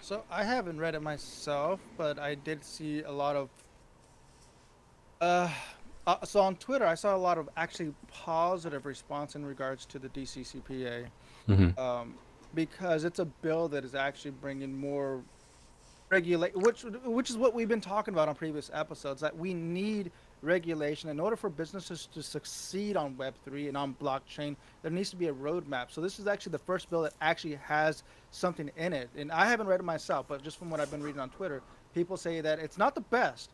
So 0.00 0.24
I 0.30 0.42
haven't 0.44 0.78
read 0.78 0.94
it 0.96 1.02
myself, 1.02 1.80
but 1.96 2.18
I 2.18 2.34
did 2.34 2.64
see 2.64 3.02
a 3.02 3.12
lot 3.12 3.36
of 3.36 3.48
uh, 5.20 5.48
Uh, 6.04 6.16
so 6.24 6.40
on 6.40 6.56
Twitter, 6.56 6.84
I 6.84 6.96
saw 6.96 7.14
a 7.14 7.16
lot 7.16 7.38
of 7.38 7.48
actually 7.56 7.94
positive 8.10 8.86
response 8.86 9.36
in 9.36 9.46
regards 9.46 9.86
to 9.86 10.00
the 10.00 10.08
DCCPA, 10.08 11.06
Mhm. 11.48 11.78
um, 11.78 12.14
because 12.54 13.04
it's 13.04 13.18
a 13.18 13.24
bill 13.24 13.68
that 13.68 13.84
is 13.84 13.94
actually 13.94 14.32
bringing 14.32 14.76
more 14.76 15.22
regulate, 16.10 16.56
which 16.56 16.84
which 17.04 17.30
is 17.30 17.36
what 17.36 17.54
we've 17.54 17.68
been 17.68 17.80
talking 17.80 18.14
about 18.14 18.28
on 18.28 18.34
previous 18.34 18.70
episodes. 18.72 19.20
That 19.20 19.36
we 19.36 19.54
need 19.54 20.10
regulation 20.42 21.08
in 21.08 21.20
order 21.20 21.36
for 21.36 21.48
businesses 21.48 22.08
to 22.12 22.22
succeed 22.22 22.96
on 22.96 23.16
Web 23.16 23.34
three 23.44 23.68
and 23.68 23.76
on 23.76 23.94
blockchain. 24.02 24.56
There 24.82 24.90
needs 24.90 25.10
to 25.10 25.16
be 25.16 25.28
a 25.28 25.32
roadmap. 25.32 25.90
So 25.90 26.00
this 26.00 26.18
is 26.18 26.26
actually 26.26 26.52
the 26.52 26.58
first 26.58 26.90
bill 26.90 27.02
that 27.02 27.14
actually 27.20 27.54
has 27.56 28.02
something 28.30 28.70
in 28.76 28.92
it, 28.92 29.08
and 29.16 29.30
I 29.32 29.46
haven't 29.46 29.66
read 29.66 29.80
it 29.80 29.84
myself, 29.84 30.26
but 30.28 30.42
just 30.42 30.58
from 30.58 30.70
what 30.70 30.80
I've 30.80 30.90
been 30.90 31.02
reading 31.02 31.20
on 31.20 31.30
Twitter, 31.30 31.62
people 31.94 32.16
say 32.16 32.40
that 32.40 32.58
it's 32.58 32.78
not 32.78 32.94
the 32.94 33.02
best, 33.02 33.50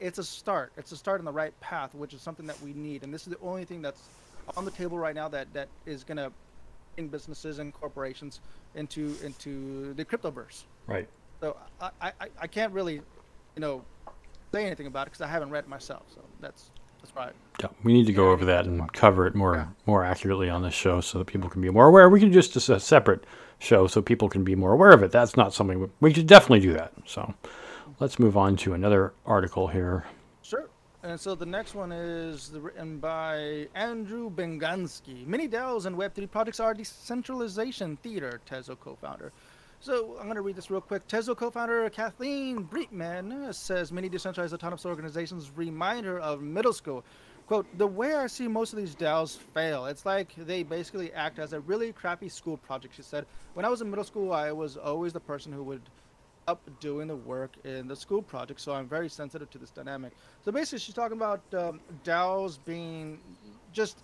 it's 0.00 0.18
a 0.18 0.24
start. 0.24 0.72
It's 0.76 0.90
a 0.92 0.96
start 0.96 1.20
on 1.20 1.24
the 1.24 1.32
right 1.32 1.58
path, 1.60 1.94
which 1.94 2.14
is 2.14 2.20
something 2.20 2.46
that 2.46 2.60
we 2.60 2.72
need. 2.72 3.04
And 3.04 3.14
this 3.14 3.22
is 3.22 3.32
the 3.32 3.38
only 3.40 3.64
thing 3.64 3.82
that's 3.82 4.02
on 4.56 4.64
the 4.64 4.70
table 4.70 4.98
right 4.98 5.14
now 5.14 5.28
that 5.28 5.52
that 5.52 5.68
is 5.86 6.02
going 6.02 6.16
to 6.16 6.32
businesses 7.04 7.58
and 7.58 7.72
corporations 7.72 8.40
into 8.74 9.14
into 9.22 9.92
the 9.94 10.04
cryptoverse. 10.04 10.64
Right. 10.86 11.08
So 11.40 11.56
I 11.80 11.90
I, 12.00 12.12
I- 12.40 12.46
can't 12.46 12.72
really, 12.72 12.94
you 12.94 13.60
know, 13.60 13.84
say 14.52 14.64
anything 14.64 14.86
about 14.86 15.06
it 15.06 15.10
because 15.10 15.20
I 15.20 15.28
haven't 15.28 15.50
read 15.50 15.64
it 15.64 15.68
myself. 15.68 16.02
So 16.14 16.22
that's 16.40 16.70
that's 17.00 17.14
right. 17.14 17.32
Yeah, 17.60 17.68
we 17.84 17.92
need 17.92 18.06
to 18.06 18.12
go 18.12 18.30
over 18.30 18.44
that 18.46 18.64
and 18.64 18.90
cover 18.92 19.26
it 19.26 19.34
more 19.34 19.68
more 19.86 20.04
accurately 20.04 20.48
on 20.48 20.62
this 20.62 20.74
show 20.74 21.00
so 21.00 21.18
that 21.18 21.26
people 21.26 21.50
can 21.50 21.60
be 21.62 21.70
more 21.70 21.86
aware. 21.86 22.08
We 22.08 22.20
can 22.20 22.32
just 22.32 22.54
do 22.54 22.74
a 22.74 22.80
separate 22.80 23.24
show 23.58 23.86
so 23.86 24.02
people 24.02 24.28
can 24.28 24.44
be 24.44 24.54
more 24.54 24.72
aware 24.72 24.92
of 24.92 25.02
it. 25.02 25.10
That's 25.12 25.36
not 25.36 25.52
something 25.54 25.80
we, 25.80 25.88
we 26.00 26.14
should 26.14 26.26
definitely 26.26 26.60
do 26.60 26.72
that. 26.74 26.92
So 27.06 27.34
let's 28.00 28.18
move 28.18 28.36
on 28.36 28.56
to 28.58 28.72
another 28.74 29.12
article 29.24 29.68
here. 29.68 30.04
Sure. 30.42 30.68
And 31.06 31.20
so 31.20 31.36
the 31.36 31.46
next 31.46 31.76
one 31.76 31.92
is 31.92 32.50
written 32.52 32.98
by 32.98 33.68
Andrew 33.76 34.28
Bengansky. 34.28 35.24
Many 35.24 35.48
DAOs 35.48 35.86
and 35.86 35.96
Web3 35.96 36.28
projects 36.28 36.58
are 36.58 36.74
decentralization 36.74 37.96
theater, 37.98 38.40
Tezo 38.44 38.76
co-founder. 38.76 39.30
So 39.78 40.16
I'm 40.18 40.24
going 40.24 40.34
to 40.34 40.42
read 40.42 40.56
this 40.56 40.68
real 40.68 40.80
quick. 40.80 41.06
Tezo 41.06 41.36
co-founder 41.36 41.88
Kathleen 41.90 42.64
Breitman 42.64 43.54
says 43.54 43.92
many 43.92 44.08
decentralized 44.08 44.52
autonomous 44.52 44.84
organizations 44.84 45.52
remind 45.54 46.06
her 46.06 46.18
of 46.18 46.42
middle 46.42 46.72
school. 46.72 47.04
Quote, 47.46 47.66
the 47.78 47.86
way 47.86 48.14
I 48.14 48.26
see 48.26 48.48
most 48.48 48.72
of 48.72 48.76
these 48.80 48.96
DAOs 48.96 49.36
fail, 49.54 49.86
it's 49.86 50.04
like 50.04 50.34
they 50.36 50.64
basically 50.64 51.12
act 51.12 51.38
as 51.38 51.52
a 51.52 51.60
really 51.60 51.92
crappy 51.92 52.28
school 52.28 52.56
project, 52.56 52.96
she 52.96 53.02
said. 53.02 53.26
When 53.54 53.64
I 53.64 53.68
was 53.68 53.80
in 53.80 53.88
middle 53.88 54.04
school, 54.04 54.32
I 54.32 54.50
was 54.50 54.76
always 54.76 55.12
the 55.12 55.20
person 55.20 55.52
who 55.52 55.62
would 55.62 55.82
up 56.48 56.60
doing 56.80 57.08
the 57.08 57.16
work 57.16 57.52
in 57.64 57.88
the 57.88 57.96
school 57.96 58.22
project, 58.22 58.60
so 58.60 58.72
I'm 58.72 58.86
very 58.86 59.08
sensitive 59.08 59.50
to 59.50 59.58
this 59.58 59.70
dynamic. 59.70 60.12
So 60.44 60.52
basically, 60.52 60.78
she's 60.78 60.94
talking 60.94 61.16
about 61.16 61.40
um, 61.54 61.80
DAOs 62.04 62.58
being 62.64 63.18
just, 63.72 63.98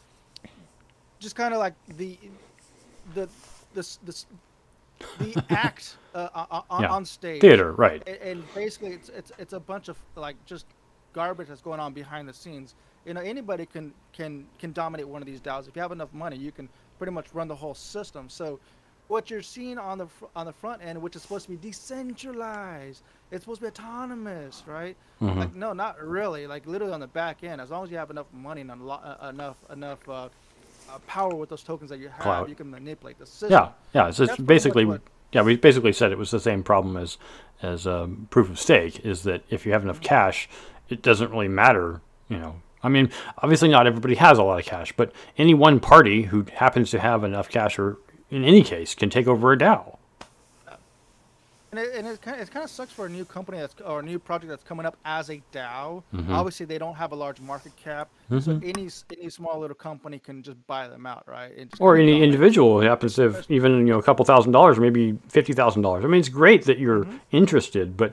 just 1.21 1.37
kind 1.37 1.55
of 1.55 1.61
like 1.61 1.75
the, 1.97 2.19
the, 3.15 3.29
this, 3.75 3.99
this, 4.05 4.27
the 5.19 5.43
act 5.51 5.97
uh, 6.15 6.29
on, 6.51 6.63
on- 6.71 6.83
Yeah. 6.83 6.91
on 6.91 7.05
stage. 7.05 7.41
Theater, 7.41 7.73
right. 7.73 8.03
A- 8.07 8.29
and 8.31 8.45
basically 8.55 8.91
it's 8.91 9.09
it's 9.09 9.33
it's 9.39 9.53
a 9.53 9.61
bunch 9.61 9.89
of 9.89 9.97
like 10.17 10.37
just 10.47 10.67
garbage 11.13 11.49
that's 11.49 11.61
going 11.63 11.81
on 11.81 11.93
behind 11.93 12.29
the 12.29 12.33
scenes 12.33 12.75
you 13.05 13.13
know 13.13 13.21
anybody 13.21 13.67
can 13.67 13.93
can 14.13 14.47
can 14.59 14.73
dominate 14.73 15.07
one 15.07 15.21
of 15.21 15.27
these 15.27 15.41
DAOs 15.41 15.69
if 15.69 15.75
you 15.77 15.83
have 15.83 15.93
enough 15.93 16.13
money 16.15 16.37
you 16.37 16.51
can 16.53 16.69
pretty 16.99 17.13
much 17.13 17.35
run 17.35 17.49
the 17.49 17.55
whole 17.55 17.75
system 17.75 18.31
so 18.31 18.59
what 19.13 19.31
you're 19.31 19.43
seeing 19.43 19.77
on 19.77 19.99
the 19.99 20.07
fr- 20.07 20.25
on 20.35 20.47
the 20.47 20.53
front 20.55 20.81
end 20.83 21.01
which 21.01 21.15
is 21.15 21.21
supposed 21.23 21.45
to 21.45 21.51
be 21.51 21.57
decentralized 21.69 23.03
it's 23.31 23.45
supposed 23.45 23.61
to 23.61 23.67
be 23.67 23.69
autonomous 23.69 24.63
right 24.67 24.97
Mhm. 25.21 25.37
like 25.37 25.55
no 25.55 25.73
not 25.75 26.03
really 26.03 26.47
like 26.47 26.67
literally 26.67 26.95
on 26.95 27.01
the 27.01 27.07
back 27.07 27.45
end 27.45 27.61
as 27.61 27.71
long 27.71 27.85
as 27.85 27.91
you 27.91 27.99
have 27.99 28.11
enough 28.11 28.27
money 28.33 28.63
and 28.63 28.71
uh, 28.71 29.29
enough 29.29 29.57
enough 29.71 30.09
uh, 30.09 30.13
uh, 30.91 30.99
power 31.07 31.35
with 31.35 31.51
those 31.51 31.63
tokens 31.63 31.91
that 31.91 31.99
you 31.99 32.09
have 32.09 32.23
Clout. 32.23 32.49
you 32.49 32.55
can 32.55 32.71
manipulate 32.71 33.19
the 33.19 33.27
system 33.27 33.51
Yeah, 33.53 33.69
yeah. 33.95 34.09
It's, 34.09 34.19
it's 34.19 34.31
That's 34.31 34.37
pretty 34.37 34.43
much 34.43 34.47
basically 34.49 34.85
what- 34.87 35.03
yeah. 35.33 35.43
We 35.43 35.57
basically 35.57 35.93
said 35.93 36.11
it 36.13 36.19
was 36.19 36.31
the 36.31 36.41
same 36.41 36.63
problem 36.63 36.97
as 36.97 37.19
as 37.63 37.87
um, 37.87 38.27
proof 38.31 38.51
of 38.51 38.59
stake. 38.59 39.05
Is 39.05 39.23
that 39.23 39.43
if 39.49 39.65
you 39.65 39.73
have 39.73 39.83
enough 39.85 40.01
cash, 40.01 40.49
it 40.89 41.01
doesn't 41.03 41.31
really 41.31 41.49
matter. 41.49 42.01
You 42.29 42.39
know, 42.39 42.57
I 42.83 42.89
mean, 42.89 43.11
obviously 43.39 43.69
not 43.69 43.87
everybody 43.87 44.17
has 44.17 44.37
a 44.39 44.43
lot 44.43 44.59
of 44.59 44.65
cash, 44.67 44.93
but 44.97 45.13
any 45.39 45.55
one 45.55 45.79
party 45.81 46.23
who 46.25 46.45
happens 46.55 46.91
to 46.91 46.99
have 46.99 47.23
enough 47.25 47.49
cash, 47.49 47.79
or 47.79 47.97
in 48.33 48.45
any 48.45 48.63
case, 48.63 48.95
can 48.95 49.11
take 49.11 49.29
over 49.29 49.53
a 49.53 49.57
DAO. 49.59 49.99
And 51.71 51.81
it, 51.81 51.95
and 51.95 52.07
it 52.07 52.21
kind 52.21 52.39
of, 52.39 52.47
it 52.49 52.51
kind 52.53 52.65
of 52.65 52.71
sucks 52.71 52.93
for 52.93 53.07
a 53.07 53.09
new 53.09 53.25
company 53.25 53.59
that's 53.59 53.75
or 53.81 54.01
a 54.01 54.03
new 54.03 54.19
project 54.19 54.51
that's 54.51 54.63
coming 54.63 54.85
up 54.85 54.95
as 55.07 55.31
a 55.31 55.41
DAO. 55.55 56.03
Mhm. 56.15 56.29
Obviously, 56.29 56.67
they 56.67 56.77
don't 56.77 56.97
have 56.97 57.13
a 57.13 57.15
large 57.15 57.41
market 57.41 57.73
cap, 57.77 58.11
so 58.29 58.37
Mhm. 58.37 58.63
any 58.69 58.89
any 59.19 59.31
small 59.31 59.59
little 59.59 59.75
company 59.75 60.19
can 60.19 60.43
just 60.43 60.59
buy 60.67 60.87
them 60.87 61.07
out, 61.07 61.25
right? 61.27 61.51
Or 61.81 61.97
any 61.97 62.23
individual 62.23 62.79
who 62.81 62.87
happens 62.87 63.15
to 63.15 63.23
have 63.23 63.47
even 63.49 63.73
you 63.87 63.93
know 63.95 63.99
a 63.99 64.03
couple 64.03 64.23
thousand 64.27 64.53
dollars, 64.53 64.79
maybe 64.79 65.17
fifty 65.29 65.55
thousand 65.55 65.81
dollars. 65.81 66.05
I 66.05 66.09
mean, 66.09 66.21
it's 66.21 66.29
great 66.29 66.67
that 66.67 66.79
you're 66.79 67.07
interested, 67.31 67.97
but 67.97 68.13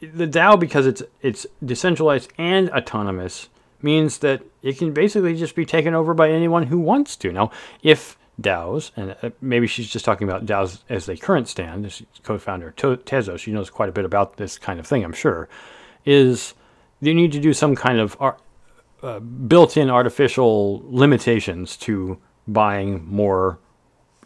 the 0.00 0.26
DAO 0.26 0.58
because 0.58 0.88
it's 0.88 1.04
it's 1.22 1.46
decentralized 1.64 2.32
and 2.36 2.68
autonomous 2.70 3.48
means 3.80 4.18
that 4.18 4.42
it 4.62 4.76
can 4.76 4.92
basically 4.92 5.36
just 5.36 5.54
be 5.54 5.64
taken 5.64 5.94
over 5.94 6.14
by 6.14 6.30
anyone 6.30 6.64
who 6.64 6.78
wants 6.80 7.14
to. 7.14 7.30
Now, 7.30 7.52
if 7.84 8.18
DAOs, 8.40 8.90
and 8.96 9.16
uh, 9.22 9.30
maybe 9.40 9.66
she's 9.66 9.88
just 9.88 10.04
talking 10.04 10.28
about 10.28 10.44
DAOs 10.44 10.82
as 10.88 11.06
they 11.06 11.16
current 11.16 11.48
stand, 11.48 11.90
she's 11.90 12.06
co-founder 12.22 12.72
Tezo, 12.76 13.38
she 13.38 13.52
knows 13.52 13.70
quite 13.70 13.88
a 13.88 13.92
bit 13.92 14.04
about 14.04 14.36
this 14.36 14.58
kind 14.58 14.78
of 14.78 14.86
thing, 14.86 15.04
I'm 15.04 15.12
sure, 15.12 15.48
is 16.04 16.54
you 17.00 17.14
need 17.14 17.32
to 17.32 17.40
do 17.40 17.52
some 17.52 17.74
kind 17.74 17.98
of 17.98 18.16
ar- 18.20 18.38
uh, 19.02 19.20
built-in 19.20 19.90
artificial 19.90 20.82
limitations 20.84 21.76
to 21.78 22.18
buying 22.46 23.06
more 23.06 23.58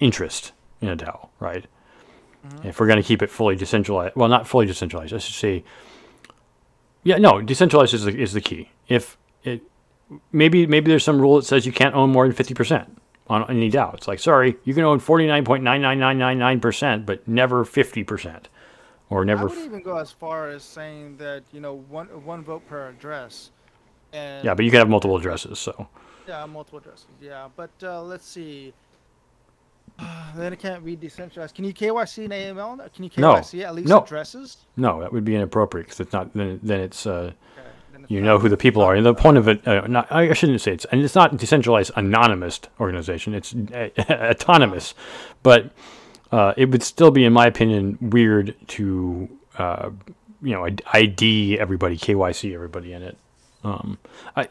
interest 0.01 0.53
in 0.81 0.88
a 0.88 0.96
DAO, 0.96 1.29
right? 1.38 1.66
If 2.64 2.81
we're 2.81 2.87
going 2.87 3.01
to 3.01 3.07
keep 3.07 3.23
it 3.23 3.31
fully 3.31 3.55
decentralized, 3.55 4.16
well, 4.16 4.29
not 4.29 4.49
fully 4.49 4.66
decentralized, 4.66 5.12
I 5.12 5.18
should 5.18 5.35
say. 5.35 5.62
Yeah, 7.03 7.18
no, 7.18 7.42
decentralized 7.42 7.92
is 7.92 8.05
the, 8.05 8.18
is 8.18 8.33
the 8.33 8.40
key. 8.40 8.70
If 8.88 9.18
it 9.44 9.62
maybe 10.33 10.66
maybe 10.66 10.90
there's 10.90 11.05
some 11.05 11.20
rule 11.20 11.37
that 11.37 11.44
says 11.44 11.66
you 11.66 11.73
can't 11.73 11.94
own 11.94 12.11
more 12.11 12.27
than 12.27 12.35
fifty 12.35 12.55
percent 12.55 13.01
on 13.31 13.49
any 13.49 13.71
DAO. 13.71 13.95
It's 13.95 14.09
like, 14.09 14.19
sorry, 14.19 14.57
you 14.64 14.75
can 14.75 14.85
own 14.85 14.99
forty 14.99 15.27
nine 15.27 15.45
point 15.45 15.62
nine 15.62 15.81
nine 15.81 15.99
nine 15.99 16.19
nine 16.19 16.38
nine 16.38 16.61
percent, 16.61 17.07
but 17.07 17.27
never 17.27 17.64
fifty 17.64 18.03
percent, 18.05 18.49
or 19.09 19.23
I 19.23 19.25
never. 19.25 19.47
would 19.47 19.59
even 19.59 19.83
go 19.83 19.97
as 19.97 20.11
far 20.11 20.49
as 20.51 20.62
saying 20.62 21.16
that 21.19 21.45
you 21.53 21.61
know 21.61 21.75
one 21.88 22.07
one 22.25 22.43
vote 22.43 22.66
per 22.69 22.88
address. 22.88 23.51
And 24.12 24.45
yeah, 24.45 24.55
but 24.55 24.64
you 24.64 24.71
can 24.71 24.79
have 24.81 24.88
multiple 24.88 25.16
addresses. 25.16 25.59
So 25.59 25.87
Yeah, 26.27 26.45
multiple 26.47 26.81
addresses. 26.81 27.07
Yeah, 27.23 27.49
but 27.57 27.71
uh, 27.83 28.03
let's 28.03 28.27
see. 28.27 28.75
then 30.35 30.53
it 30.53 30.59
can't 30.59 30.85
be 30.85 30.97
decentralized. 30.97 31.55
Can 31.55 31.64
you 31.64 31.73
KYC 31.73 32.25
an 32.25 32.31
AML? 32.31 32.93
Can 32.93 33.05
you 33.05 33.11
No. 33.19 33.35
KYC 33.35 33.62
at 33.64 33.75
least 33.75 33.88
No. 33.88 34.01
addresses? 34.03 34.57
no, 34.77 35.01
that 35.01 35.12
would 35.12 35.25
be 35.25 35.37
inappropriate 35.37 35.87
because 35.87 36.01
it's 36.01 36.12
not. 36.12 36.33
Then 36.35 36.59
then 36.62 36.81
it's. 36.81 37.07
Uh, 37.07 37.23
then 37.23 37.33
it's 37.33 37.50
you 38.11 38.20
know 38.20 38.40
who 38.40 38.49
the 38.49 38.57
people 38.57 38.83
are. 38.83 38.96
And 38.96 39.07
the 39.07 39.14
point 39.14 39.37
of 39.37 39.46
it, 39.46 39.66
uh, 39.66 39.87
not, 39.87 40.11
I 40.11 40.33
shouldn't 40.33 40.61
say 40.61 40.73
it's, 40.73 40.85
and 40.87 41.01
it's 41.01 41.14
not 41.14 41.37
decentralized 41.37 41.92
anonymous 41.94 42.61
organization. 42.81 43.35
It's 43.35 43.55
uh, 43.55 43.88
autonomous, 44.11 44.94
but 45.44 45.70
uh, 46.33 46.53
it 46.57 46.70
would 46.70 46.83
still 46.83 47.12
be, 47.12 47.25
in 47.25 47.33
my 47.33 47.46
opinion, 47.46 47.99
weird 48.01 48.57
to 48.66 49.29
uh, 49.59 49.90
you 50.42 50.53
know 50.53 50.68
ID 50.92 51.57
everybody, 51.61 51.96
KYC 51.96 52.53
everybody 52.53 52.92
in 52.92 53.05
it. 53.05 53.16
Um, 53.62 53.99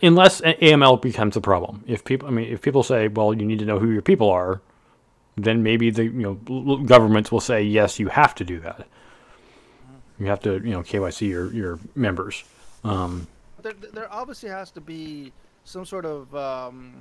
unless 0.02 0.40
AML 0.40 1.02
becomes 1.02 1.36
a 1.36 1.42
problem. 1.42 1.84
If 1.86 2.06
people, 2.06 2.30
I 2.30 2.32
mean, 2.32 2.48
if 2.48 2.62
people 2.62 2.84
say, 2.84 3.10
well, 3.10 3.34
you 3.34 3.46
need 3.46 3.60
to 3.60 3.66
know 3.66 3.80
who 3.80 3.90
your 3.90 4.04
people 4.04 4.30
are, 4.30 4.62
then 5.36 5.64
maybe 5.64 5.90
the 5.90 6.06
you 6.06 6.12
know 6.48 6.78
governments 6.78 7.30
will 7.30 7.42
say, 7.42 7.62
yes, 7.64 8.00
you 8.00 8.08
have 8.08 8.36
to 8.36 8.46
do 8.46 8.62
that. 8.62 8.88
You 10.18 10.28
have 10.28 10.40
to, 10.44 10.54
you 10.54 10.72
know, 10.72 10.82
KYC 10.82 11.28
your 11.28 11.54
your 11.54 11.80
members. 11.94 12.46
Um, 12.86 13.28
there, 13.62 13.74
there 13.94 14.12
obviously 14.14 14.50
has 14.50 14.72
to 14.72 14.82
be 14.82 15.32
some 15.64 15.86
sort 15.86 16.06
of 16.06 16.34
um, 16.36 16.94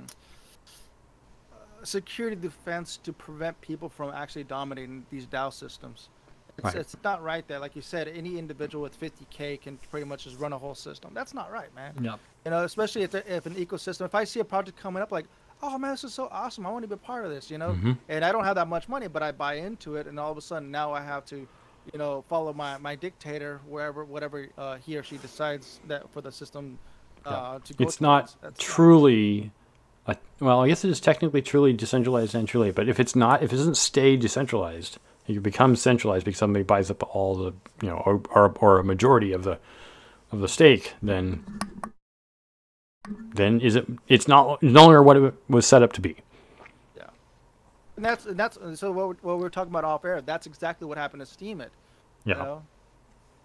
uh, 1.53 1.83
security 1.83 2.35
defense 2.35 2.97
to 3.03 3.13
prevent 3.13 3.59
people 3.61 3.89
from 3.89 4.11
actually 4.11 4.43
dominating 4.43 5.05
these 5.09 5.25
DAO 5.25 5.51
systems. 5.51 6.09
It's, 6.57 6.65
Right. 6.65 6.75
it's 6.75 6.95
not 7.05 7.23
right 7.23 7.47
there. 7.47 7.57
Like 7.59 7.75
you 7.75 7.81
said, 7.81 8.09
any 8.09 8.37
individual 8.37 8.83
with 8.83 8.99
50K 8.99 9.61
can 9.61 9.77
pretty 9.91 10.05
much 10.05 10.25
just 10.25 10.37
run 10.39 10.51
a 10.51 10.57
whole 10.57 10.75
system. 10.75 11.11
That's 11.13 11.33
not 11.33 11.49
right, 11.51 11.73
man. 11.73 11.93
Yeah. 12.01 12.17
You 12.43 12.51
know, 12.51 12.63
especially 12.65 13.03
if, 13.03 13.15
if 13.15 13.45
an 13.45 13.55
ecosystem, 13.55 14.05
if 14.05 14.13
I 14.13 14.25
see 14.25 14.41
a 14.41 14.45
project 14.45 14.77
coming 14.77 15.01
up 15.01 15.11
like, 15.11 15.25
oh 15.63 15.77
man, 15.77 15.91
this 15.91 16.03
is 16.03 16.13
so 16.13 16.27
awesome. 16.31 16.65
I 16.65 16.71
want 16.71 16.83
to 16.83 16.87
be 16.89 16.95
a 16.95 16.97
part 16.97 17.23
of 17.23 17.31
this, 17.31 17.49
you 17.49 17.57
know? 17.57 17.71
Mhm. 17.71 17.97
And 18.09 18.25
I 18.25 18.31
don't 18.33 18.43
have 18.43 18.55
that 18.55 18.67
much 18.67 18.89
money, 18.89 19.07
but 19.07 19.23
I 19.23 19.31
buy 19.31 19.55
into 19.55 19.95
it. 19.95 20.05
And 20.07 20.19
all 20.19 20.31
of 20.31 20.37
a 20.37 20.41
sudden 20.41 20.69
now 20.69 20.91
I 20.91 20.99
have 21.01 21.23
to, 21.27 21.47
you 21.91 21.99
know, 21.99 22.23
follow 22.27 22.53
my, 22.53 22.77
my 22.77 22.95
dictator 22.95 23.59
wherever, 23.67 24.05
whatever 24.05 24.47
uh, 24.57 24.77
he 24.77 24.97
or 24.97 25.03
she 25.03 25.17
decides 25.17 25.79
that 25.87 26.09
for 26.11 26.21
the 26.21 26.31
system 26.31 26.77
uh, 27.25 27.59
to 27.59 27.73
go 27.73 27.83
it's 27.83 27.99
not. 27.99 28.35
That's 28.41 28.63
truly 28.63 29.51
a, 30.07 30.15
well 30.39 30.61
i 30.61 30.69
guess 30.69 30.85
it 30.85 30.89
is 30.89 31.01
technically 31.01 31.41
truly 31.41 31.73
decentralized 31.73 32.33
and 32.33 32.47
truly 32.47 32.71
but 32.71 32.87
if 32.87 32.97
it's 32.97 33.13
not 33.13 33.43
if 33.43 33.51
it 33.51 33.57
doesn't 33.57 33.75
stay 33.75 34.15
decentralized 34.15 34.97
it 35.27 35.43
becomes 35.43 35.81
centralized 35.81 36.23
because 36.23 36.39
somebody 36.39 36.63
buys 36.63 36.89
up 36.89 37.03
all 37.13 37.35
the 37.35 37.53
you 37.81 37.89
know 37.89 38.01
or, 38.05 38.21
or, 38.33 38.55
or 38.61 38.79
a 38.79 38.83
majority 38.85 39.33
of 39.33 39.43
the 39.43 39.59
of 40.31 40.39
the 40.39 40.47
stake 40.47 40.93
then 41.03 41.43
then 43.33 43.61
is 43.61 43.75
it? 43.75 43.87
It's 44.07 44.27
not 44.27 44.61
no 44.61 44.83
longer 44.83 45.03
what 45.03 45.17
it 45.17 45.33
was 45.47 45.65
set 45.65 45.83
up 45.83 45.93
to 45.93 46.01
be. 46.01 46.17
And 47.99 48.05
that's 48.05 48.25
and 48.27 48.37
that's 48.39 48.57
so 48.79 48.93
what, 48.93 49.09
we- 49.09 49.15
what 49.21 49.35
we 49.35 49.43
were 49.43 49.49
talking 49.49 49.71
about 49.73 49.83
off 49.83 50.05
air. 50.05 50.21
That's 50.21 50.47
exactly 50.47 50.87
what 50.87 50.97
happened 50.97 51.25
to 51.25 51.27
Steemit. 51.27 51.67
Yeah. 52.23 52.37
You 52.37 52.43
know? 52.43 52.63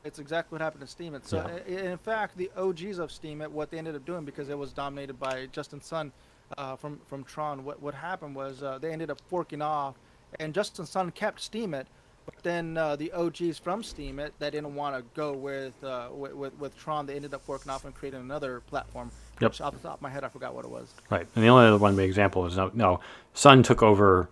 It's 0.05 0.21
exactly 0.21 0.55
what 0.55 0.61
happened 0.63 0.87
to 0.89 0.97
Steemit. 0.97 1.25
So 1.27 1.45
Yeah. 1.67 1.91
in 1.91 1.99
fact, 1.99 2.37
the 2.37 2.53
OGs 2.57 2.99
of 3.01 3.11
Steemit, 3.11 3.49
what 3.49 3.73
they 3.73 3.79
ended 3.79 3.97
up 3.97 4.05
doing 4.05 4.25
because 4.25 4.49
it 4.51 4.57
was 4.57 4.73
dominated 4.73 5.19
by 5.19 5.47
Justin 5.47 5.81
Sun 5.81 6.13
uh, 6.57 6.77
from 6.77 7.01
from 7.09 7.25
Tron. 7.25 7.65
What 7.65 7.83
what 7.83 7.95
happened 7.95 8.37
was 8.37 8.63
uh, 8.63 8.79
they 8.79 8.93
ended 8.93 9.11
up 9.11 9.21
forking 9.29 9.61
off, 9.61 9.97
and 10.39 10.55
Justin 10.55 10.87
Sun 10.87 11.11
kept 11.11 11.41
Steemit. 11.41 11.87
But 12.25 12.37
then 12.43 12.79
uh, 12.79 12.95
the 12.97 13.13
OGs 13.13 13.59
from 13.59 13.83
Steemit 13.83 14.31
that 14.39 14.53
didn't 14.53 14.75
want 14.77 14.97
to 14.97 15.03
go 15.15 15.33
with, 15.33 15.75
uh, 15.83 16.11
with 16.13 16.33
with 16.35 16.59
with 16.61 16.77
Tron, 16.79 17.07
they 17.07 17.17
ended 17.17 17.35
up 17.35 17.43
forking 17.43 17.71
off 17.73 17.85
and 17.85 17.93
creating 17.93 18.21
another 18.21 18.61
platform. 18.61 19.11
Yep. 19.41 19.51
Which 19.51 19.61
off 19.61 19.73
the 19.75 19.81
top 19.81 19.97
of 19.97 20.03
my 20.03 20.11
head, 20.11 20.23
I 20.23 20.29
forgot 20.29 20.55
what 20.55 20.65
it 20.65 20.71
was. 20.71 20.95
Right. 21.11 21.27
And 21.35 21.43
the 21.43 21.49
only 21.49 21.67
other 21.67 21.77
one 21.77 21.97
big 21.97 22.09
example 22.09 22.47
is 22.47 22.57
no, 22.57 22.71
no 22.73 23.01
Sun 23.35 23.65
took 23.65 23.83
over 23.83 24.29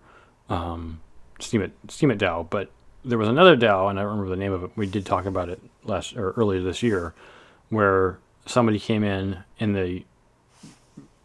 um, 0.49 0.99
Steemit 1.39 1.71
Steam 1.89 2.11
it 2.11 2.17
DAO, 2.19 2.49
but 2.49 2.69
there 3.05 3.17
was 3.17 3.27
another 3.27 3.55
DAO, 3.57 3.89
and 3.89 3.99
I 3.99 4.03
don't 4.03 4.11
remember 4.11 4.29
the 4.29 4.39
name 4.41 4.53
of 4.53 4.63
it. 4.63 4.71
We 4.75 4.85
did 4.87 5.05
talk 5.05 5.25
about 5.25 5.49
it 5.49 5.61
last 5.83 6.15
or 6.15 6.31
earlier 6.31 6.61
this 6.61 6.81
year, 6.83 7.13
where 7.69 8.19
somebody 8.45 8.79
came 8.79 9.03
in 9.03 9.43
in 9.59 9.73
the 9.73 10.03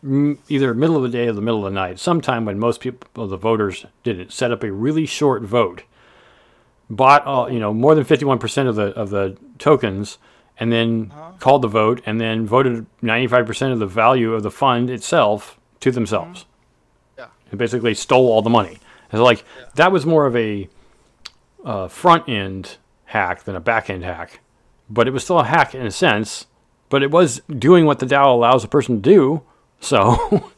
m- 0.03 0.39
either 0.49 0.75
middle 0.75 0.97
of 0.97 1.03
the 1.03 1.09
day 1.09 1.29
or 1.29 1.33
the 1.33 1.41
middle 1.41 1.65
of 1.67 1.73
the 1.73 1.75
night, 1.79 1.99
sometime 1.99 2.45
when 2.45 2.59
most 2.59 2.81
people, 2.81 3.27
the 3.27 3.37
voters, 3.37 3.87
didn't 4.03 4.33
set 4.33 4.51
up 4.53 4.63
a 4.63 4.73
really 4.73 5.07
short 5.07 5.43
vote, 5.43 5.83
bought 6.91 7.25
all, 7.25 7.51
you 7.51 7.61
know 7.61 7.73
more 7.75 7.95
than 7.95 8.05
fifty 8.05 8.25
one 8.25 8.39
percent 8.39 8.69
of 8.69 8.77
the 8.77 8.87
of 8.95 9.11
the 9.11 9.37
tokens, 9.59 10.19
and 10.59 10.73
then 10.73 11.13
Uh-huh. 11.15 11.33
called 11.39 11.63
the 11.63 11.69
vote, 11.69 12.01
and 12.07 12.21
then 12.21 12.47
voted 12.47 12.87
ninety 13.03 13.27
five 13.27 13.47
percent 13.47 13.73
of 13.73 13.79
the 13.79 13.87
value 13.87 14.33
of 14.35 14.43
the 14.43 14.51
fund 14.51 14.91
itself 14.91 15.59
to 15.81 15.91
themselves. 15.93 16.45
Yeah. 17.17 17.27
and 17.51 17.59
basically 17.59 17.95
stole 17.95 18.29
all 18.33 18.43
the 18.43 18.51
money. 18.51 18.79
And 19.11 19.19
so, 19.19 19.25
like 19.25 19.45
that 19.75 19.93
was 19.93 20.05
more 20.07 20.27
of 20.27 20.37
a 20.37 20.69
uh, 21.65 21.89
front 21.89 22.29
end 22.29 22.77
hack 23.07 23.45
than 23.45 23.57
a 23.57 23.61
back 23.61 23.89
end 23.91 24.05
hack, 24.05 24.41
but 24.89 25.09
it 25.09 25.13
was 25.13 25.25
still 25.25 25.41
a 25.41 25.45
hack 25.45 25.75
in 25.75 25.87
a 25.87 25.91
sense. 25.91 26.47
But 26.91 27.03
it 27.03 27.11
was 27.11 27.43
doing 27.49 27.85
what 27.85 27.99
the 27.99 28.07
DAO 28.07 28.33
allows 28.33 28.65
a 28.65 28.69
person 28.69 28.97
to 28.97 29.03
do. 29.03 29.43
So 29.81 30.17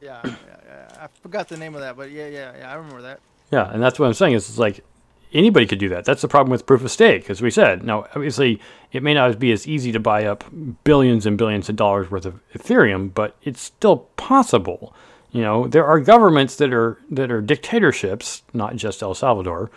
Yeah, 0.00 0.20
yeah, 0.24 0.34
yeah. 0.66 0.88
I 1.00 1.08
forgot 1.22 1.48
the 1.48 1.56
name 1.56 1.74
of 1.74 1.80
that, 1.80 1.96
but 1.96 2.10
yeah, 2.10 2.28
yeah, 2.28 2.52
yeah. 2.58 2.70
I 2.70 2.74
remember 2.74 3.02
that. 3.02 3.20
yeah, 3.50 3.70
and 3.72 3.82
that's 3.82 3.98
what 3.98 4.06
I'm 4.06 4.14
saying 4.14 4.34
is 4.34 4.48
it's 4.48 4.58
like 4.58 4.84
anybody 5.32 5.66
could 5.66 5.78
do 5.78 5.88
that. 5.90 6.04
That's 6.04 6.22
the 6.22 6.28
problem 6.28 6.50
with 6.50 6.66
proof 6.66 6.82
of 6.84 6.90
stake, 6.90 7.28
as 7.30 7.42
we 7.42 7.50
said. 7.50 7.82
Now, 7.82 8.06
obviously, 8.14 8.60
it 8.92 9.02
may 9.02 9.14
not 9.14 9.38
be 9.38 9.52
as 9.52 9.66
easy 9.66 9.92
to 9.92 10.00
buy 10.00 10.24
up 10.24 10.44
billions 10.84 11.26
and 11.26 11.36
billions 11.36 11.68
of 11.68 11.76
dollars 11.76 12.10
worth 12.10 12.26
of 12.26 12.40
Ethereum, 12.54 13.12
but 13.12 13.36
it's 13.42 13.60
still 13.60 14.08
possible. 14.16 14.94
You 15.30 15.42
know, 15.42 15.66
there 15.66 15.84
are 15.86 16.00
governments 16.00 16.56
that 16.56 16.72
are 16.72 16.98
that 17.10 17.30
are 17.30 17.42
dictatorships, 17.42 18.42
not 18.52 18.76
just 18.76 19.02
El 19.02 19.14
Salvador, 19.14 19.70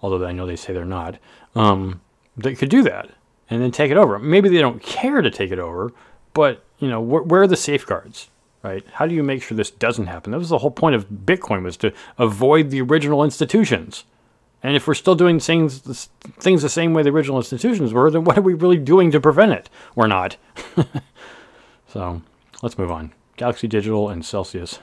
although 0.00 0.24
I 0.24 0.32
know 0.32 0.46
they 0.46 0.56
say 0.56 0.72
they're 0.72 0.84
not, 0.84 1.18
um, 1.54 2.00
that 2.36 2.58
could 2.58 2.70
do 2.70 2.82
that 2.82 3.10
and 3.50 3.62
then 3.62 3.70
take 3.70 3.90
it 3.90 3.96
over. 3.96 4.18
Maybe 4.18 4.48
they 4.48 4.60
don't 4.60 4.82
care 4.82 5.20
to 5.20 5.30
take 5.30 5.50
it 5.50 5.58
over, 5.58 5.92
but 6.32 6.64
you 6.78 6.88
know, 6.88 7.02
wh- 7.02 7.26
where 7.26 7.42
are 7.42 7.46
the 7.46 7.56
safeguards? 7.56 8.28
Right? 8.62 8.82
How 8.94 9.06
do 9.06 9.14
you 9.14 9.22
make 9.22 9.42
sure 9.42 9.56
this 9.56 9.70
doesn't 9.70 10.06
happen? 10.06 10.32
That 10.32 10.38
was 10.38 10.48
the 10.48 10.58
whole 10.58 10.70
point 10.70 10.94
of 10.94 11.08
Bitcoin 11.10 11.62
was 11.62 11.76
to 11.78 11.92
avoid 12.16 12.70
the 12.70 12.80
original 12.80 13.22
institutions. 13.22 14.04
And 14.62 14.74
if 14.74 14.86
we're 14.86 14.94
still 14.94 15.14
doing 15.14 15.38
things 15.38 16.08
things 16.40 16.62
the 16.62 16.70
same 16.70 16.94
way 16.94 17.02
the 17.02 17.10
original 17.10 17.36
institutions 17.36 17.92
were, 17.92 18.10
then 18.10 18.24
what 18.24 18.38
are 18.38 18.42
we 18.42 18.54
really 18.54 18.78
doing 18.78 19.10
to 19.10 19.20
prevent 19.20 19.52
it? 19.52 19.68
We're 19.94 20.06
not. 20.06 20.38
so 21.88 22.22
let's 22.62 22.78
move 22.78 22.90
on. 22.90 23.12
Galaxy 23.36 23.68
Digital 23.68 24.08
and 24.08 24.24
Celsius. 24.24 24.78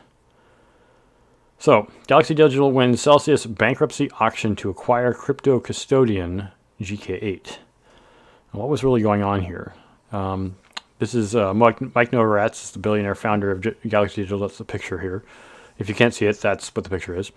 So 1.61 1.87
Galaxy 2.07 2.33
Digital 2.33 2.71
wins 2.71 3.01
Celsius 3.01 3.45
bankruptcy 3.45 4.09
auction 4.19 4.55
to 4.55 4.71
acquire 4.71 5.13
crypto 5.13 5.59
custodian 5.59 6.47
GK8. 6.81 7.59
What 8.49 8.67
was 8.67 8.83
really 8.83 9.03
going 9.03 9.21
on 9.21 9.43
here? 9.43 9.75
Um, 10.11 10.55
this 10.97 11.13
is 11.13 11.35
uh, 11.35 11.53
Mike, 11.53 11.79
Mike 11.93 12.09
Novogratz, 12.09 12.73
the 12.73 12.79
billionaire 12.79 13.13
founder 13.13 13.51
of 13.51 13.61
G- 13.61 13.75
Galaxy 13.87 14.23
Digital. 14.23 14.39
That's 14.39 14.57
the 14.57 14.63
picture 14.63 14.97
here. 14.97 15.23
If 15.77 15.87
you 15.87 15.93
can't 15.93 16.15
see 16.15 16.25
it, 16.25 16.41
that's 16.41 16.75
what 16.75 16.83
the 16.83 16.89
picture 16.89 17.15
is. 17.15 17.31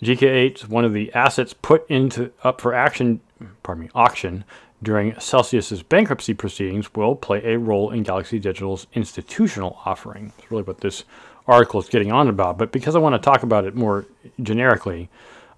GK8 0.00 0.56
is 0.56 0.66
one 0.66 0.86
of 0.86 0.94
the 0.94 1.12
assets 1.12 1.52
put 1.52 1.86
into 1.90 2.32
up 2.42 2.62
for 2.62 2.72
action, 2.72 3.20
pardon 3.62 3.84
me, 3.84 3.90
auction 3.94 4.42
during 4.82 5.14
Celsius's 5.20 5.82
bankruptcy 5.82 6.32
proceedings 6.32 6.94
will 6.94 7.14
play 7.14 7.42
a 7.44 7.58
role 7.58 7.90
in 7.90 8.04
Galaxy 8.04 8.38
Digital's 8.38 8.86
institutional 8.94 9.78
offering. 9.84 10.32
That's 10.38 10.50
really 10.50 10.62
what 10.62 10.80
this 10.80 11.04
article 11.50 11.80
is 11.80 11.88
getting 11.88 12.12
on 12.12 12.28
about. 12.28 12.58
But 12.58 12.72
because 12.72 12.94
I 12.94 12.98
want 12.98 13.14
to 13.14 13.18
talk 13.18 13.42
about 13.42 13.64
it 13.64 13.74
more 13.74 14.06
generically, 14.42 15.08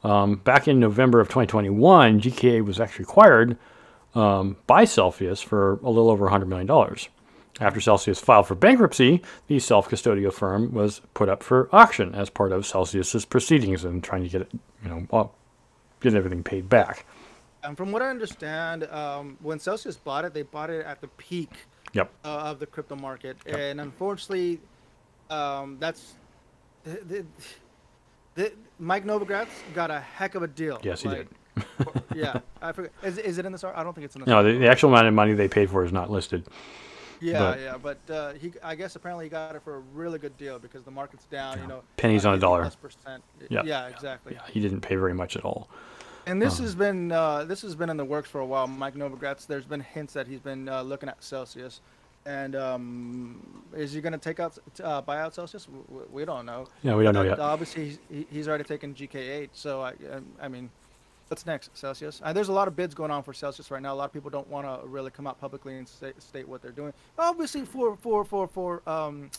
um, 0.03 0.37
back 0.37 0.67
in 0.67 0.81
November 0.81 1.21
of 1.21 1.29
2021, 1.29 2.21
GK8 2.21 2.65
was 2.65 2.81
actually 2.81 3.05
acquired 3.05 3.57
um, 4.15 4.57
by 4.67 4.85
Celsius 4.85 5.41
for 5.41 5.75
a 5.83 5.89
little 5.91 6.11
over 6.11 6.29
$100 6.29 6.47
million. 6.47 6.69
After 7.61 7.81
Celsius 7.81 8.19
filed 8.19 8.49
for 8.49 8.55
bankruptcy, 8.55 9.23
the 9.47 9.59
self-custodial 9.59 10.33
firm 10.33 10.73
was 10.73 11.01
put 11.15 11.29
up 11.29 11.43
for 11.43 11.69
auction 11.71 12.15
as 12.15 12.31
part 12.31 12.51
of 12.51 12.67
Celsius's 12.67 13.25
proceedings 13.25 13.85
and 13.85 14.03
trying 14.03 14.23
to 14.23 14.29
get 14.29 14.41
it, 14.43 14.51
you 14.83 14.89
know, 14.89 15.07
well, 15.11 15.35
get 16.01 16.15
everything 16.15 16.43
paid 16.43 16.69
back. 16.69 17.07
And 17.63 17.77
from 17.77 17.93
what 17.93 18.03
I 18.03 18.09
understand, 18.09 18.85
um, 18.85 19.37
when 19.41 19.61
Celsius 19.61 19.97
bought 19.97 20.25
it, 20.25 20.35
they 20.35 20.43
bought 20.43 20.71
it 20.71 20.85
at 20.85 21.01
the 21.01 21.09
peak 21.09 21.51
Yep. 21.93 22.11
uh, 22.25 22.29
of 22.29 22.59
the 22.59 22.67
crypto 22.67 22.97
market, 22.97 23.37
and 23.47 23.79
unfortunately, 23.79 24.59
um, 25.33 25.77
that's 25.81 26.15
the, 26.85 26.91
the, 27.07 27.27
the, 28.35 28.53
Mike 28.79 29.05
Novogratz 29.05 29.49
got 29.75 29.91
a 29.91 30.01
heck 30.01 30.35
of 30.35 30.43
a 30.43 30.49
deal. 30.49 30.81
Yes, 30.83 31.03
he 31.03 31.09
Like, 31.09 31.29
yeah, 32.15 32.41
I 32.61 32.73
forget. 32.73 32.93
Is, 33.03 33.19
is 33.19 33.39
it 33.39 33.47
in 33.47 33.53
the 33.53 33.67
art? 33.67 33.77
I 33.77 33.85
don't 33.85 33.93
think 33.95 34.07
it's 34.07 34.15
in 34.15 34.23
this. 34.23 34.29
No, 34.29 34.37
article. 34.37 34.55
the, 34.55 34.65
the 34.65 34.71
actual 34.71 34.91
amount 34.91 35.07
of 35.07 35.15
money 35.15 35.35
they 35.35 35.49
paid 35.49 35.71
for 35.71 35.85
is 35.85 35.93
not 35.93 36.11
listed. 36.11 36.47
Yeah, 37.21 37.39
But- 37.39 37.61
yeah, 37.61 37.77
but 37.81 38.11
uh, 38.11 38.33
he, 38.33 38.53
I 38.65 38.75
guess 38.75 38.97
apparently 38.97 39.27
he 39.27 39.29
got 39.29 39.55
it 39.55 39.63
for 39.63 39.77
a 39.77 39.81
really 39.95 40.19
good 40.19 40.37
deal 40.39 40.59
because 40.59 40.83
the 40.83 40.91
market's 40.91 41.27
down. 41.27 41.61
You 41.61 41.69
know, 41.69 41.83
Pennies 41.97 42.27
on 42.27 42.33
a 42.33 42.37
50 42.37 42.41
dollar. 42.41 42.71
Percent. 42.71 43.23
Yeah. 43.49 43.63
yeah, 43.65 43.87
exactly. 43.87 44.35
Yeah, 44.35 44.43
he 44.51 44.61
didn't 44.61 44.81
pay 44.81 44.97
very 44.97 45.15
much 45.15 45.37
at 45.37 45.45
all. 45.45 45.69
And 46.27 46.41
this 46.41 46.59
has 46.59 46.75
been 46.75 47.13
uh, 47.13 47.45
this 47.45 47.63
has 47.63 47.75
been 47.75 47.91
in 47.91 47.97
the 47.97 48.05
works 48.05 48.29
for 48.29 48.41
a 48.41 48.47
while. 48.47 48.67
Mike 48.67 48.95
Novogratz. 48.95 49.47
There's 49.47 49.67
been 49.67 49.81
hints 49.81 50.13
that 50.15 50.27
he's 50.27 50.41
been 50.41 50.69
uh, 50.69 50.83
looking 50.83 51.09
at 51.09 51.23
Celsius, 51.23 51.81
and 52.27 52.55
um, 52.57 53.65
is 53.75 53.93
he 53.93 54.01
going 54.01 54.13
to 54.13 54.19
take 54.19 54.39
out 54.41 54.59
uh, 54.83 55.01
buy 55.03 55.21
out 55.21 55.35
Celsius? 55.35 55.65
W- 55.67 55.85
w- 55.89 56.09
We 56.13 56.25
don't 56.25 56.47
know. 56.47 56.67
Yeah, 56.83 56.95
we 56.95 57.05
don't 57.05 57.15
know 57.15 57.23
yet. 57.23 57.39
Obviously, 57.41 57.85
he's, 58.11 58.25
he's 58.31 58.49
already 58.49 58.65
taken 58.65 58.95
GK8. 58.95 59.49
So 59.53 59.83
I, 59.83 59.95
I 60.41 60.49
mean, 60.49 60.71
what's 61.29 61.45
next? 61.47 61.77
Celsius. 61.77 62.21
Uh, 62.23 62.33
there's 62.33 62.49
a 62.49 62.53
lot 62.53 62.69
of 62.69 62.77
bids 62.77 62.95
going 62.95 63.11
on 63.11 63.23
for 63.23 63.33
Celsius 63.33 63.71
right 63.71 63.83
now. 63.83 63.93
A 63.93 63.97
lot 63.97 64.05
of 64.05 64.13
people 64.13 64.31
don't 64.31 64.49
want 64.49 64.67
to 64.67 64.87
really 64.87 65.11
come 65.11 65.27
out 65.27 65.41
publicly 65.41 65.77
and 65.77 65.89
state, 65.89 66.21
state 66.23 66.47
what 66.47 66.63
they're 66.63 66.71
doing. 66.71 66.93
Obviously, 67.19 67.65
for 67.65 67.97
for 67.97 68.25
for 68.25 68.47
for 68.47 68.89
um, 68.89 69.31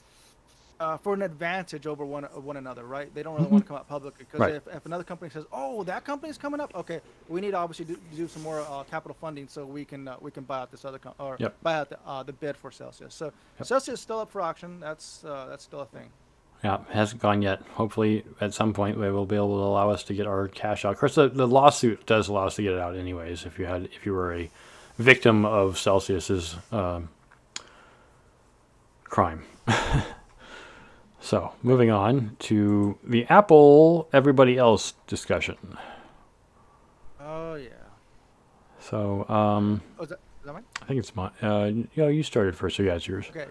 uh, 0.79 0.97
for 0.97 1.13
an 1.13 1.21
advantage 1.21 1.87
over 1.87 2.05
one 2.05 2.23
one 2.23 2.57
another, 2.57 2.83
right? 2.83 3.13
They 3.13 3.23
don't 3.23 3.35
really 3.35 3.47
want 3.47 3.63
to 3.63 3.67
come 3.67 3.77
out 3.77 3.87
publicly 3.87 4.25
because 4.25 4.39
Right. 4.39 4.55
if, 4.55 4.67
if 4.67 4.85
another 4.85 5.03
company 5.03 5.29
says, 5.31 5.45
"Oh, 5.51 5.83
that 5.83 6.03
company's 6.03 6.37
coming 6.37 6.59
up," 6.59 6.73
okay, 6.75 6.99
we 7.29 7.41
need 7.41 7.51
to 7.51 7.57
obviously 7.57 7.85
do, 7.85 7.97
do 8.15 8.27
some 8.27 8.41
more 8.43 8.59
uh, 8.61 8.83
capital 8.83 9.15
funding 9.19 9.47
so 9.47 9.65
we 9.65 9.85
can 9.85 10.07
uh, 10.07 10.17
we 10.19 10.31
can 10.31 10.43
buy 10.43 10.59
out 10.59 10.71
this 10.71 10.83
other 10.85 10.99
com- 10.99 11.13
or 11.19 11.37
Yep. 11.39 11.55
buy 11.63 11.75
out 11.75 11.89
the, 11.89 11.99
uh, 12.05 12.23
the 12.23 12.33
bid 12.33 12.57
for 12.57 12.71
Celsius. 12.71 13.13
So 13.13 13.25
Yep. 13.59 13.67
Celsius 13.67 13.93
is 13.99 14.01
still 14.01 14.19
up 14.19 14.31
for 14.31 14.41
auction. 14.41 14.79
That's 14.79 15.23
uh, 15.23 15.47
that's 15.49 15.63
still 15.63 15.81
a 15.81 15.85
thing. 15.85 16.09
Yeah, 16.63 16.75
it 16.89 16.93
hasn't 16.95 17.21
gone 17.21 17.41
yet. 17.41 17.61
Hopefully, 17.73 18.23
at 18.39 18.53
some 18.53 18.71
point, 18.73 18.97
they 18.99 19.09
will 19.11 19.25
be 19.25 19.35
able 19.35 19.57
to 19.57 19.63
allow 19.63 19.89
us 19.89 20.01
to 20.05 20.13
get 20.13 20.25
our 20.27 20.47
cash 20.47 20.85
out. 20.85 20.93
Of 20.93 20.97
course, 20.99 21.15
the, 21.15 21.27
the 21.27 21.45
lawsuit 21.47 22.05
does 22.05 22.29
allow 22.29 22.47
us 22.47 22.55
to 22.55 22.61
get 22.63 22.71
it 22.71 22.79
out 22.79 22.95
anyways. 22.95 23.45
If 23.45 23.59
you 23.59 23.65
had, 23.65 23.83
if 23.93 24.05
you 24.05 24.13
were 24.13 24.33
a 24.33 24.49
victim 24.97 25.43
of 25.43 25.77
Celsius's 25.77 26.55
um, 26.71 27.09
crime. 29.03 29.43
so, 31.23 31.53
moving 31.63 31.89
on 31.89 32.35
to 32.39 32.97
the 33.01 33.25
Apple 33.29 34.09
everybody 34.11 34.57
else 34.57 34.93
discussion. 35.07 35.55
Oh 37.21 37.55
yeah. 37.55 37.69
So, 38.81 39.25
um, 39.29 39.81
Oh, 39.97 40.03
is 40.03 40.09
that, 40.09 40.19
is 40.41 40.45
that 40.45 40.53
mine? 40.53 40.65
I 40.81 40.85
think 40.85 40.99
it's 40.99 41.15
mine. 41.15 41.31
Uh, 41.41 41.65
you 41.73 41.87
know, 41.95 42.09
you 42.09 42.23
started 42.23 42.57
first, 42.57 42.75
so 42.75 42.83
yeah, 42.83 42.95
it's 42.95 43.07
yours. 43.07 43.27
Okay. 43.29 43.45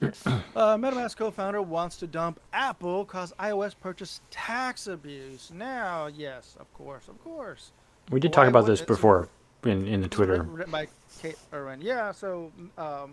uh, 0.00 0.76
MetaMask 0.76 1.16
co-founder 1.16 1.60
wants 1.60 1.96
to 1.96 2.06
dump 2.06 2.38
Apple 2.52 3.04
cause 3.04 3.32
iOS 3.40 3.74
purchase 3.80 4.20
tax 4.30 4.86
abuse. 4.86 5.50
Now, 5.52 6.06
yes, 6.06 6.56
of 6.60 6.72
course, 6.72 7.08
of 7.08 7.22
course. 7.24 7.72
We 8.10 8.20
did 8.20 8.28
Why 8.30 8.42
talk 8.44 8.48
about 8.48 8.66
this 8.66 8.80
before 8.80 9.28
in 9.64 9.88
in 9.88 10.02
the 10.02 10.08
Twitter. 10.08 10.44
by 10.44 10.86
Kate 11.20 11.36
Irwin. 11.52 11.80
Yeah, 11.80 12.12
so 12.12 12.52
um, 12.78 13.12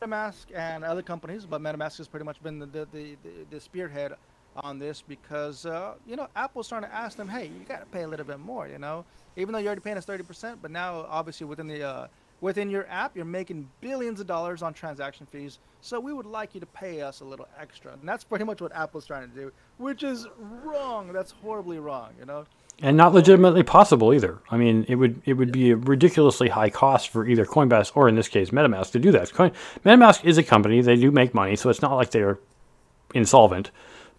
MetaMask 0.00 0.46
and 0.54 0.84
other 0.84 1.02
companies, 1.02 1.46
but 1.46 1.60
MetaMask 1.60 1.98
has 1.98 2.08
pretty 2.08 2.24
much 2.24 2.42
been 2.42 2.58
the 2.58 2.66
the, 2.66 2.86
the, 2.92 3.16
the, 3.50 3.60
spearhead 3.60 4.12
on 4.56 4.78
this 4.78 5.02
because 5.02 5.66
uh, 5.66 5.94
you 6.06 6.16
know 6.16 6.28
Apple's 6.36 6.66
starting 6.66 6.88
to 6.88 6.94
ask 6.94 7.16
them, 7.16 7.28
hey, 7.28 7.46
you 7.46 7.64
got 7.68 7.80
to 7.80 7.86
pay 7.86 8.02
a 8.02 8.08
little 8.08 8.26
bit 8.26 8.40
more, 8.40 8.68
you 8.68 8.78
know, 8.78 9.04
even 9.36 9.52
though 9.52 9.58
you're 9.58 9.68
already 9.68 9.80
paying 9.80 9.96
us 9.96 10.04
thirty 10.04 10.24
percent, 10.24 10.60
but 10.62 10.70
now 10.70 11.06
obviously 11.08 11.46
within 11.46 11.66
the 11.66 11.82
uh, 11.82 12.06
Within 12.42 12.68
your 12.68 12.86
app, 12.90 13.16
you're 13.16 13.24
making 13.24 13.68
billions 13.80 14.20
of 14.20 14.26
dollars 14.26 14.62
on 14.62 14.74
transaction 14.74 15.26
fees, 15.26 15.58
so 15.80 15.98
we 15.98 16.12
would 16.12 16.26
like 16.26 16.54
you 16.54 16.60
to 16.60 16.66
pay 16.66 17.00
us 17.00 17.20
a 17.20 17.24
little 17.24 17.48
extra. 17.58 17.94
And 17.94 18.06
that's 18.06 18.24
pretty 18.24 18.44
much 18.44 18.60
what 18.60 18.74
Apple's 18.74 19.06
trying 19.06 19.28
to 19.30 19.34
do, 19.34 19.52
which 19.78 20.02
is 20.02 20.26
wrong. 20.38 21.12
That's 21.14 21.30
horribly 21.30 21.78
wrong, 21.78 22.10
you 22.18 22.26
know? 22.26 22.44
And 22.82 22.96
not 22.96 23.14
legitimately 23.14 23.62
possible 23.62 24.12
either. 24.12 24.38
I 24.50 24.56
mean, 24.56 24.84
it 24.88 24.96
would 24.96 25.22
it 25.24 25.34
would 25.34 25.52
be 25.52 25.70
a 25.70 25.76
ridiculously 25.76 26.48
high 26.48 26.70
cost 26.70 27.08
for 27.08 27.26
either 27.26 27.46
Coinbase 27.46 27.92
or 27.94 28.08
in 28.08 28.16
this 28.16 28.28
case 28.28 28.50
MetaMask 28.50 28.92
to 28.92 28.98
do 28.98 29.12
that. 29.12 29.32
Coin, 29.32 29.52
MetaMask 29.84 30.24
is 30.24 30.38
a 30.38 30.42
company; 30.42 30.80
they 30.82 30.96
do 30.96 31.10
make 31.10 31.34
money, 31.34 31.56
so 31.56 31.70
it's 31.70 31.82
not 31.82 31.94
like 31.94 32.10
they're 32.10 32.38
insolvent, 33.14 33.70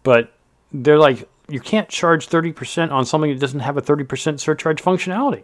but 0.03 0.33
they're 0.71 0.97
like 0.97 1.29
you 1.47 1.59
can't 1.59 1.89
charge 1.89 2.27
thirty 2.27 2.51
percent 2.51 2.91
on 2.91 3.05
something 3.05 3.31
that 3.31 3.39
doesn't 3.39 3.59
have 3.59 3.77
a 3.77 3.81
thirty 3.81 4.03
percent 4.03 4.41
surcharge 4.41 4.81
functionality. 4.81 5.43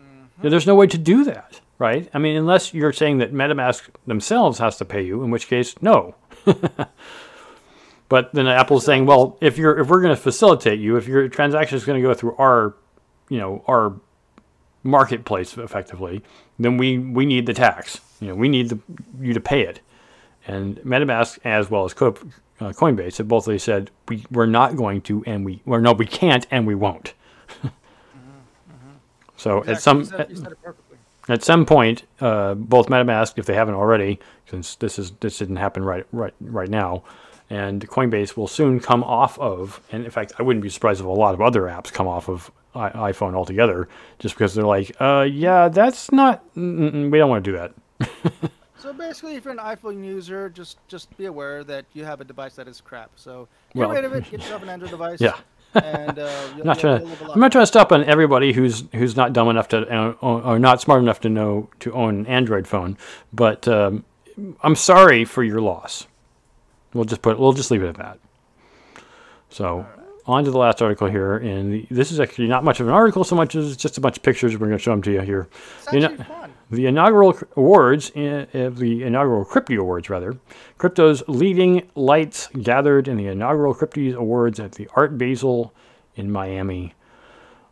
Mm-hmm. 0.00 0.48
There's 0.48 0.66
no 0.66 0.76
way 0.76 0.86
to 0.86 0.98
do 0.98 1.24
that, 1.24 1.60
right? 1.78 2.08
I 2.14 2.18
mean, 2.18 2.36
unless 2.36 2.72
you're 2.72 2.92
saying 2.92 3.18
that 3.18 3.32
MetaMask 3.32 3.88
themselves 4.06 4.58
has 4.58 4.76
to 4.76 4.84
pay 4.84 5.02
you, 5.02 5.24
in 5.24 5.30
which 5.30 5.48
case, 5.48 5.74
no. 5.82 6.14
But 8.08 8.32
then 8.32 8.46
Apple's 8.46 8.84
saying, 8.84 9.06
well, 9.06 9.36
if 9.40 9.58
you're 9.58 9.78
if 9.78 9.88
we're 9.88 10.00
going 10.00 10.14
to 10.14 10.20
facilitate 10.20 10.80
you, 10.80 10.96
if 10.96 11.06
your 11.06 11.28
transaction 11.28 11.76
is 11.76 11.84
going 11.84 12.00
to 12.00 12.06
go 12.06 12.14
through 12.14 12.36
our, 12.36 12.74
you 13.28 13.38
know, 13.38 13.62
our 13.68 13.94
marketplace 14.82 15.56
effectively, 15.58 16.22
then 16.58 16.76
we 16.78 16.98
we 16.98 17.26
need 17.26 17.46
the 17.46 17.54
tax. 17.54 18.00
You 18.20 18.28
know, 18.28 18.34
we 18.34 18.48
need 18.48 18.70
the, 18.70 18.78
you 19.20 19.34
to 19.34 19.40
pay 19.40 19.62
it. 19.62 19.80
And 20.46 20.76
MetaMask 20.78 21.38
as 21.44 21.70
well 21.70 21.84
as 21.84 21.92
uh, 21.92 22.72
Coinbase 22.72 23.18
have 23.18 23.28
both 23.28 23.44
they 23.44 23.58
said 23.58 23.90
we 24.08 24.24
we're 24.30 24.46
not 24.46 24.76
going 24.76 25.02
to, 25.02 25.22
and 25.26 25.44
we 25.44 25.60
or 25.66 25.80
no, 25.80 25.92
we 25.92 26.06
can't, 26.06 26.46
and 26.50 26.66
we 26.66 26.74
won't. 26.74 27.14
So 29.38 29.64
at 29.66 29.80
some 29.80 30.00
You 30.00 30.04
said, 30.04 30.30
you 30.30 30.36
said 30.36 30.52
it 30.52 30.58
perfectly. 30.62 30.98
at 31.28 31.44
some 31.44 31.64
point, 31.64 32.02
uh, 32.20 32.54
both 32.54 32.88
MetaMask, 32.88 33.38
if 33.38 33.46
they 33.46 33.54
haven't 33.54 33.76
already, 33.76 34.18
since 34.50 34.74
this 34.74 34.98
is 34.98 35.12
this 35.20 35.38
didn't 35.38 35.56
happen 35.56 35.84
right 35.84 36.04
right 36.12 36.34
right 36.40 36.68
now, 36.68 37.04
and 37.50 37.88
Coinbase 37.88 38.36
will 38.36 38.48
soon 38.48 38.80
come 38.80 39.02
off 39.02 39.38
of. 39.38 39.80
And 39.92 40.04
in 40.04 40.10
fact, 40.10 40.32
I 40.38 40.42
wouldn't 40.42 40.62
be 40.62 40.68
surprised 40.68 41.00
if 41.00 41.06
a 41.06 41.10
lot 41.10 41.34
of 41.34 41.40
other 41.40 41.62
apps 41.62 41.92
come 41.92 42.06
off 42.06 42.28
of 42.28 42.50
I- 42.74 43.12
iPhone 43.12 43.34
altogether, 43.34 43.88
just 44.18 44.34
because 44.34 44.54
they're 44.54 44.64
like, 44.64 44.94
uh, 45.00 45.26
yeah, 45.30 45.68
that's 45.68 46.12
not. 46.12 46.44
We 46.54 46.62
don't 46.62 47.30
want 47.30 47.44
to 47.44 47.50
do 47.50 47.56
that. 47.56 48.50
So 48.80 48.92
basically, 48.92 49.34
if 49.34 49.44
you're 49.44 49.52
an 49.52 49.58
iPhone 49.58 50.04
user, 50.04 50.48
just 50.48 50.78
just 50.86 51.14
be 51.18 51.24
aware 51.26 51.64
that 51.64 51.84
you 51.94 52.04
have 52.04 52.20
a 52.20 52.24
device 52.24 52.54
that 52.54 52.68
is 52.68 52.80
crap. 52.80 53.10
So 53.16 53.48
get 53.74 53.80
Well- 53.80 53.90
rid 53.90 54.04
of 54.04 54.12
it. 54.14 54.22
Get 54.30 54.40
yourself 54.40 54.62
an 54.62 54.68
Android 54.68 54.92
device. 54.92 55.20
Yeah. 55.20 55.34
And 55.74 56.16
uh, 56.16 56.22
you'll, 56.56 56.60
I'm 56.60 56.66
not 56.66 56.78
trying. 56.78 57.00
you'll 57.00 57.08
live 57.10 57.22
a 57.22 57.24
To, 57.24 57.32
I'm 57.32 57.40
not 57.40 57.50
trying 57.50 57.62
to 57.62 57.66
stop 57.66 57.90
on 57.90 58.04
everybody 58.04 58.52
who's 58.52 58.84
who's 58.94 59.16
not 59.16 59.32
dumb 59.32 59.48
enough 59.48 59.66
to 59.70 59.78
uh, 59.78 60.14
or 60.20 60.40
or 60.42 60.58
not 60.60 60.80
smart 60.80 61.02
enough 61.02 61.20
to 61.22 61.28
know 61.28 61.68
to 61.80 61.92
own 61.92 62.20
an 62.20 62.26
Android 62.26 62.68
phone, 62.68 62.96
but 63.32 63.66
um, 63.66 64.04
I'm 64.62 64.76
sorry 64.76 65.24
for 65.24 65.42
your 65.42 65.60
loss. 65.60 66.06
We'll 66.94 67.04
just 67.04 67.22
put 67.22 67.38
we'll 67.38 67.52
just 67.52 67.70
leave 67.70 67.82
it 67.82 67.88
at 67.88 67.96
that. 67.96 68.18
So 69.50 69.86
on 70.26 70.44
to 70.44 70.50
the 70.50 70.58
last 70.58 70.82
article 70.82 71.08
here, 71.08 71.36
and 71.38 71.72
the, 71.72 71.86
this 71.90 72.12
is 72.12 72.20
actually 72.20 72.48
not 72.48 72.62
much 72.62 72.80
of 72.80 72.86
an 72.88 72.92
article 72.92 73.24
so 73.24 73.34
much 73.34 73.54
as 73.54 73.76
just 73.76 73.96
a 73.96 74.00
bunch 74.00 74.18
of 74.18 74.22
pictures. 74.22 74.52
We're 74.54 74.66
going 74.66 74.78
to 74.78 74.82
show 74.82 74.90
them 74.90 75.02
to 75.02 75.12
you 75.12 75.20
here. 75.22 75.48
It's 75.84 75.92
You 75.92 76.00
know- 76.00 76.06
actually 76.08 76.24
fun. 76.24 76.52
The 76.70 76.84
inaugural 76.84 77.34
awards, 77.56 78.12
uh, 78.14 78.44
uh, 78.52 78.68
the 78.68 79.02
inaugural 79.02 79.42
Crypto 79.46 79.80
Awards, 79.80 80.10
rather, 80.10 80.36
crypto's 80.76 81.22
leading 81.26 81.88
lights 81.94 82.48
gathered 82.60 83.08
in 83.08 83.16
the 83.16 83.28
inaugural 83.28 83.72
Crypto 83.72 84.18
Awards 84.18 84.60
at 84.60 84.72
the 84.72 84.86
Art 84.94 85.16
Basel 85.16 85.72
in 86.14 86.30
Miami. 86.30 86.92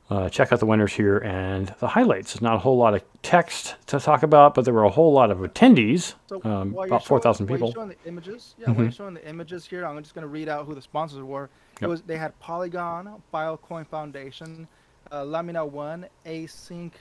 Uh, 0.09 0.29
check 0.29 0.53
out 0.53 0.61
the 0.61 0.67
winners 0.67 0.93
here 0.93 1.19
and 1.19 1.75
the 1.81 1.89
highlights. 1.89 2.33
There's 2.33 2.41
not 2.43 2.55
a 2.55 2.59
whole 2.59 2.77
lot 2.77 2.95
of 2.95 3.03
text 3.23 3.75
to 3.87 3.99
talk 3.99 4.23
about, 4.23 4.55
but 4.55 4.65
there 4.65 4.73
were 4.73 4.85
a 4.85 4.91
whole 4.91 5.13
lot 5.13 5.33
of 5.33 5.39
attendees, 5.39 6.15
so 6.29 6.41
um, 6.45 6.77
about 6.79 7.05
4,000 7.05 7.49
showing- 7.49 7.49
while 7.49 7.57
people. 7.59 7.69
you're 7.69 7.75
showing 7.75 7.89
the 7.89 8.09
images, 8.09 8.55
yeah, 8.57 8.71
while 8.71 8.83
you're 8.85 8.93
showing 8.93 9.15
the 9.15 9.29
images 9.29 9.67
here, 9.67 9.85
I'm 9.85 10.01
just 10.01 10.15
going 10.15 10.23
to 10.23 10.29
read 10.29 10.49
out 10.49 10.65
who 10.65 10.77
the 10.77 10.83
sponsors 10.83 11.23
were. 11.25 11.45
It 11.47 11.51
Yep. 11.83 11.91
was 11.91 12.03
they 12.03 12.17
had 12.19 12.39
Polygon, 12.39 13.21
Filecoin 13.35 13.85
Foundation, 13.89 14.69
uh, 15.11 15.23
Lamina1, 15.25 16.07
Async, 16.25 16.93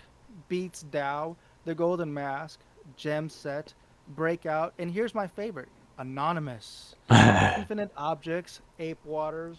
Beats 0.47 0.83
DAO, 0.91 1.35
The 1.65 1.75
Golden 1.75 2.11
Mask, 2.11 2.59
Gemset, 2.97 3.73
Breakout, 4.15 4.73
and 4.79 4.89
here's 4.91 5.13
my 5.13 5.27
favorite: 5.27 5.69
Anonymous, 5.99 6.95
Infinite 7.11 7.91
Objects, 7.97 8.61
Ape 8.79 8.97
Waters, 9.05 9.57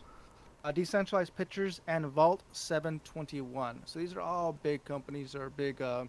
uh, 0.66 0.72
Decentralized 0.72 1.34
Pictures, 1.36 1.80
and 1.86 2.06
Vault 2.06 2.42
721. 2.52 3.80
So 3.84 4.00
these 4.00 4.14
are 4.14 4.20
all 4.20 4.52
big 4.64 4.84
companies 4.84 5.34
or 5.36 5.50
big, 5.50 5.80
uh, 5.80 6.04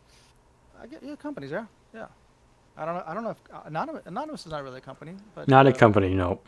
I 0.82 0.88
get, 0.88 1.04
yeah, 1.04 1.15
companies. 1.15 1.52
Yeah, 1.52 1.65
yeah. 1.93 2.08
I 2.76 2.86
don't 2.86 2.96
know. 2.96 3.04
I 3.06 3.13
don't 3.13 3.24
know 3.24 3.30
if 3.32 3.38
uh, 3.54 3.62
Anonymous, 3.65 4.04
Anonymous 4.06 4.46
is 4.46 4.52
not 4.52 4.63
really 4.63 4.80
a 4.80 4.82
company, 4.82 5.13
but 5.36 5.48
Not 5.48 5.67
a 5.67 5.70
uh, 5.70 5.74
company, 5.74 6.13
no. 6.13 6.41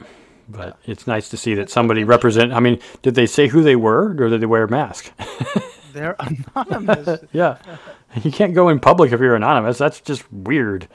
But 0.47 0.79
it's 0.85 1.05
nice 1.05 1.29
to 1.29 1.37
see 1.37 1.53
that 1.55 1.69
somebody 1.69 2.03
represent. 2.03 2.51
I 2.51 2.59
mean, 2.59 2.79
did 3.03 3.13
they 3.13 3.27
say 3.27 3.47
who 3.47 3.61
they 3.61 3.75
were, 3.75 4.15
or 4.19 4.29
did 4.29 4.41
they 4.41 4.47
wear 4.47 4.63
a 4.63 4.69
mask? 4.69 5.11
They're 5.93 6.15
anonymous. 6.19 7.23
yeah. 7.31 7.57
You 8.23 8.31
can't 8.31 8.55
go 8.55 8.69
in 8.69 8.79
public 8.79 9.11
if 9.11 9.19
you're 9.19 9.35
anonymous. 9.35 9.77
That's 9.77 10.01
just 10.01 10.31
weird. 10.31 10.87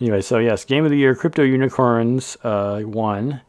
Anyway, 0.00 0.20
so 0.20 0.38
yes, 0.38 0.66
Game 0.66 0.84
of 0.84 0.90
the 0.90 0.96
Year, 0.96 1.14
Crypto 1.14 1.42
Unicorns 1.42 2.36
uh, 2.42 2.82
won. 2.84 3.40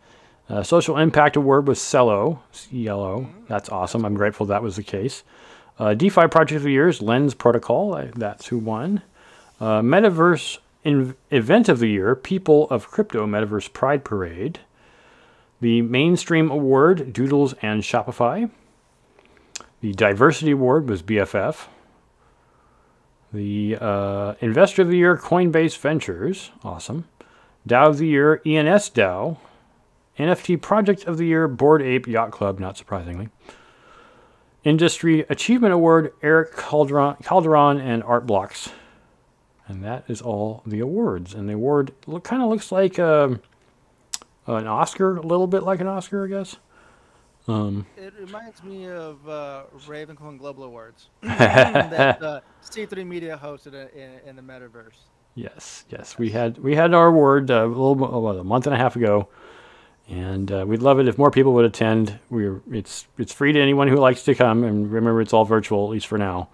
Uh, 0.51 0.61
Social 0.61 0.97
Impact 0.97 1.37
Award 1.37 1.65
was 1.65 1.79
Celo, 1.79 2.39
C-E-L-O. 2.51 3.25
That's 3.47 3.69
awesome. 3.69 4.03
I'm 4.03 4.15
grateful 4.15 4.45
that 4.47 4.61
was 4.61 4.75
the 4.75 4.83
case. 4.83 5.23
Uh, 5.79 5.93
DeFi 5.93 6.27
Project 6.27 6.57
of 6.57 6.63
the 6.63 6.71
Year 6.71 6.89
is 6.89 7.01
Lens 7.01 7.33
Protocol. 7.33 7.95
I, 7.95 8.11
that's 8.13 8.47
who 8.47 8.57
won. 8.57 9.01
Uh, 9.61 9.79
Metaverse 9.79 10.57
in- 10.83 11.15
Event 11.29 11.69
of 11.69 11.79
the 11.79 11.87
Year, 11.87 12.15
People 12.17 12.67
of 12.69 12.89
Crypto 12.89 13.25
Metaverse 13.25 13.71
Pride 13.71 14.03
Parade. 14.03 14.59
The 15.61 15.83
Mainstream 15.83 16.51
Award, 16.51 17.13
Doodles 17.13 17.53
and 17.61 17.81
Shopify. 17.81 18.49
The 19.79 19.93
Diversity 19.93 20.51
Award 20.51 20.89
was 20.89 21.01
BFF. 21.01 21.67
The 23.31 23.77
uh, 23.79 24.33
Investor 24.41 24.81
of 24.81 24.89
the 24.89 24.97
Year, 24.97 25.15
Coinbase 25.15 25.77
Ventures. 25.77 26.51
Awesome. 26.61 27.05
DAO 27.65 27.87
of 27.87 27.99
the 27.99 28.07
Year, 28.07 28.41
ENS 28.45 28.89
DAO. 28.89 29.37
NFT 30.21 30.61
Project 30.61 31.05
of 31.05 31.17
the 31.17 31.25
Year, 31.25 31.47
Bored 31.47 31.81
Ape 31.81 32.07
Yacht 32.07 32.31
Club, 32.31 32.59
not 32.59 32.77
surprisingly. 32.77 33.29
Industry 34.63 35.21
Achievement 35.29 35.73
Award, 35.73 36.13
Erick 36.21 36.55
Calderon, 36.55 37.15
Calderon 37.23 37.79
and 37.79 38.03
Art 38.03 38.27
Blocks. 38.27 38.69
And 39.67 39.83
that 39.83 40.03
is 40.07 40.21
all 40.21 40.61
the 40.65 40.79
awards. 40.79 41.33
And 41.33 41.49
the 41.49 41.53
award 41.53 41.93
look, 42.05 42.23
kind 42.23 42.43
of 42.43 42.49
looks 42.49 42.71
like 42.71 42.99
um, 42.99 43.41
an 44.45 44.67
Oscar, 44.67 45.17
a 45.17 45.21
little 45.21 45.47
bit 45.47 45.63
like 45.63 45.79
an 45.81 45.87
Oscar, 45.87 46.25
I 46.25 46.27
guess. 46.27 46.57
Um, 47.47 47.87
It 47.97 48.13
reminds 48.19 48.63
me 48.63 48.87
of 48.87 49.27
uh, 49.27 49.63
Ravencoin 49.87 50.37
Global 50.37 50.65
Awards 50.65 51.09
that 51.21 52.21
uh, 52.21 52.41
C3 52.63 53.05
Media 53.07 53.39
hosted 53.41 53.73
in, 53.73 53.99
in, 53.99 54.19
in 54.29 54.35
the 54.35 54.41
metaverse. 54.43 54.97
Yes, 55.33 55.85
yes, 55.89 56.17
we 56.19 56.29
had 56.29 56.57
we 56.57 56.75
had 56.75 56.93
our 56.93 57.07
award 57.07 57.49
uh, 57.49 57.65
a 57.65 57.67
little 57.67 58.39
a 58.39 58.43
month 58.43 58.67
and 58.67 58.75
a 58.75 58.77
half 58.77 58.97
ago, 58.97 59.29
and 60.09 60.51
uh, 60.51 60.65
we'd 60.67 60.81
love 60.81 60.99
it 60.99 61.07
if 61.07 61.17
more 61.17 61.31
people 61.31 61.53
would 61.53 61.65
attend. 61.65 62.19
We're 62.29 62.61
it's 62.71 63.07
it's 63.17 63.33
free 63.33 63.53
to 63.53 63.59
anyone 63.59 63.87
who 63.87 63.97
likes 63.97 64.23
to 64.23 64.35
come, 64.35 64.63
and 64.63 64.91
remember 64.91 65.21
it's 65.21 65.33
all 65.33 65.45
virtual 65.45 65.85
at 65.85 65.91
least 65.91 66.07
for 66.07 66.17
now. 66.17 66.49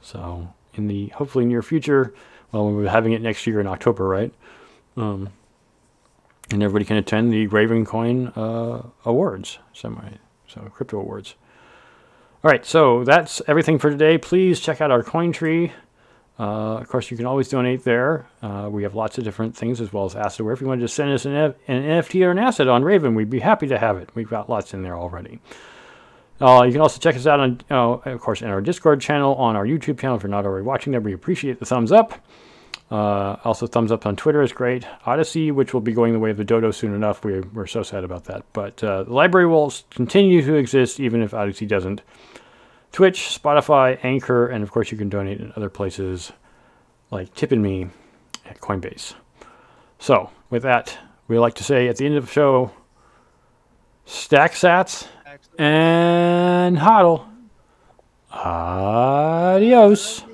So 0.00 0.52
in 0.74 0.86
the 0.86 1.08
hopefully 1.08 1.44
near 1.44 1.62
future, 1.62 2.14
well, 2.52 2.70
we're 2.70 2.88
having 2.88 3.12
it 3.12 3.22
next 3.22 3.46
year 3.46 3.60
in 3.60 3.66
October, 3.66 4.06
right? 4.06 4.32
Um, 4.96 5.30
and 6.50 6.62
everybody 6.62 6.84
can 6.84 6.96
attend 6.96 7.32
the 7.32 7.46
Ravencoin 7.48 8.36
uh, 8.36 8.82
awards, 9.04 9.58
semi 9.72 10.18
so 10.46 10.60
crypto 10.74 10.98
awards. 10.98 11.36
All 12.42 12.50
right, 12.50 12.64
so 12.64 13.04
that's 13.04 13.42
everything 13.46 13.78
for 13.78 13.90
today. 13.90 14.18
Please 14.18 14.60
check 14.60 14.80
out 14.80 14.90
our 14.90 15.02
coin 15.02 15.30
tree. 15.30 15.72
Uh, 16.40 16.78
of 16.78 16.88
course, 16.88 17.10
you 17.10 17.18
can 17.18 17.26
always 17.26 17.50
donate 17.50 17.84
there. 17.84 18.26
Uh, 18.40 18.66
we 18.70 18.82
have 18.82 18.94
lots 18.94 19.18
of 19.18 19.24
different 19.24 19.54
things 19.54 19.78
as 19.78 19.92
well 19.92 20.06
as 20.06 20.14
assetware. 20.14 20.54
If 20.54 20.62
you 20.62 20.66
want 20.66 20.80
to 20.80 20.84
just 20.84 20.96
send 20.96 21.12
us 21.12 21.26
an, 21.26 21.34
F- 21.34 21.54
an 21.68 21.82
NFT 21.82 22.24
or 22.24 22.30
an 22.30 22.38
asset 22.38 22.66
on 22.66 22.82
Raven, 22.82 23.14
we'd 23.14 23.28
be 23.28 23.40
happy 23.40 23.66
to 23.66 23.78
have 23.78 23.98
it. 23.98 24.08
We've 24.14 24.30
got 24.30 24.48
lots 24.48 24.72
in 24.72 24.82
there 24.82 24.96
already. 24.96 25.38
Uh, 26.40 26.62
you 26.64 26.72
can 26.72 26.80
also 26.80 26.98
check 26.98 27.14
us 27.14 27.26
out 27.26 27.40
on, 27.40 27.60
uh, 27.70 27.90
of 28.10 28.20
course, 28.22 28.40
in 28.40 28.48
our 28.48 28.62
Discord 28.62 29.02
channel, 29.02 29.34
on 29.34 29.54
our 29.54 29.66
YouTube 29.66 29.98
channel 29.98 30.16
if 30.16 30.22
you're 30.22 30.30
not 30.30 30.46
already 30.46 30.64
watching 30.64 30.92
there. 30.92 31.00
We 31.02 31.12
appreciate 31.12 31.58
the 31.58 31.66
thumbs 31.66 31.92
up. 31.92 32.14
Uh, 32.90 33.36
also, 33.44 33.66
thumbs 33.66 33.92
up 33.92 34.06
on 34.06 34.16
Twitter 34.16 34.40
is 34.40 34.50
great. 34.50 34.86
Odysee, 35.06 35.52
which 35.52 35.74
will 35.74 35.82
be 35.82 35.92
going 35.92 36.14
the 36.14 36.18
way 36.18 36.30
of 36.30 36.38
the 36.38 36.44
dodo 36.44 36.70
soon 36.70 36.94
enough. 36.94 37.22
We, 37.22 37.40
we're 37.40 37.66
so 37.66 37.82
sad 37.82 38.02
about 38.02 38.24
that. 38.24 38.44
But 38.54 38.82
uh, 38.82 39.02
the 39.02 39.12
library 39.12 39.46
will 39.46 39.74
continue 39.90 40.40
to 40.42 40.54
exist 40.54 40.98
even 41.00 41.20
if 41.20 41.32
Odysee 41.34 41.66
doesn't. 41.66 42.00
Twitch, 42.92 43.38
Spotify, 43.40 43.98
Anchor, 44.02 44.48
and 44.48 44.62
of 44.62 44.70
course, 44.70 44.90
you 44.90 44.98
can 44.98 45.08
donate 45.08 45.40
in 45.40 45.52
other 45.56 45.70
places 45.70 46.32
like 47.10 47.34
Tippin.me 47.34 47.88
at 48.46 48.60
Coinbase. 48.60 49.14
So, 49.98 50.30
with 50.48 50.62
that, 50.62 50.98
we 51.28 51.38
like 51.38 51.54
to 51.54 51.64
say 51.64 51.88
at 51.88 51.96
the 51.96 52.06
end 52.06 52.16
of 52.16 52.26
the 52.26 52.32
show, 52.32 52.72
stack 54.04 54.52
sats 54.52 55.06
and 55.58 56.76
hodl. 56.78 57.26
Adios. 58.32 60.24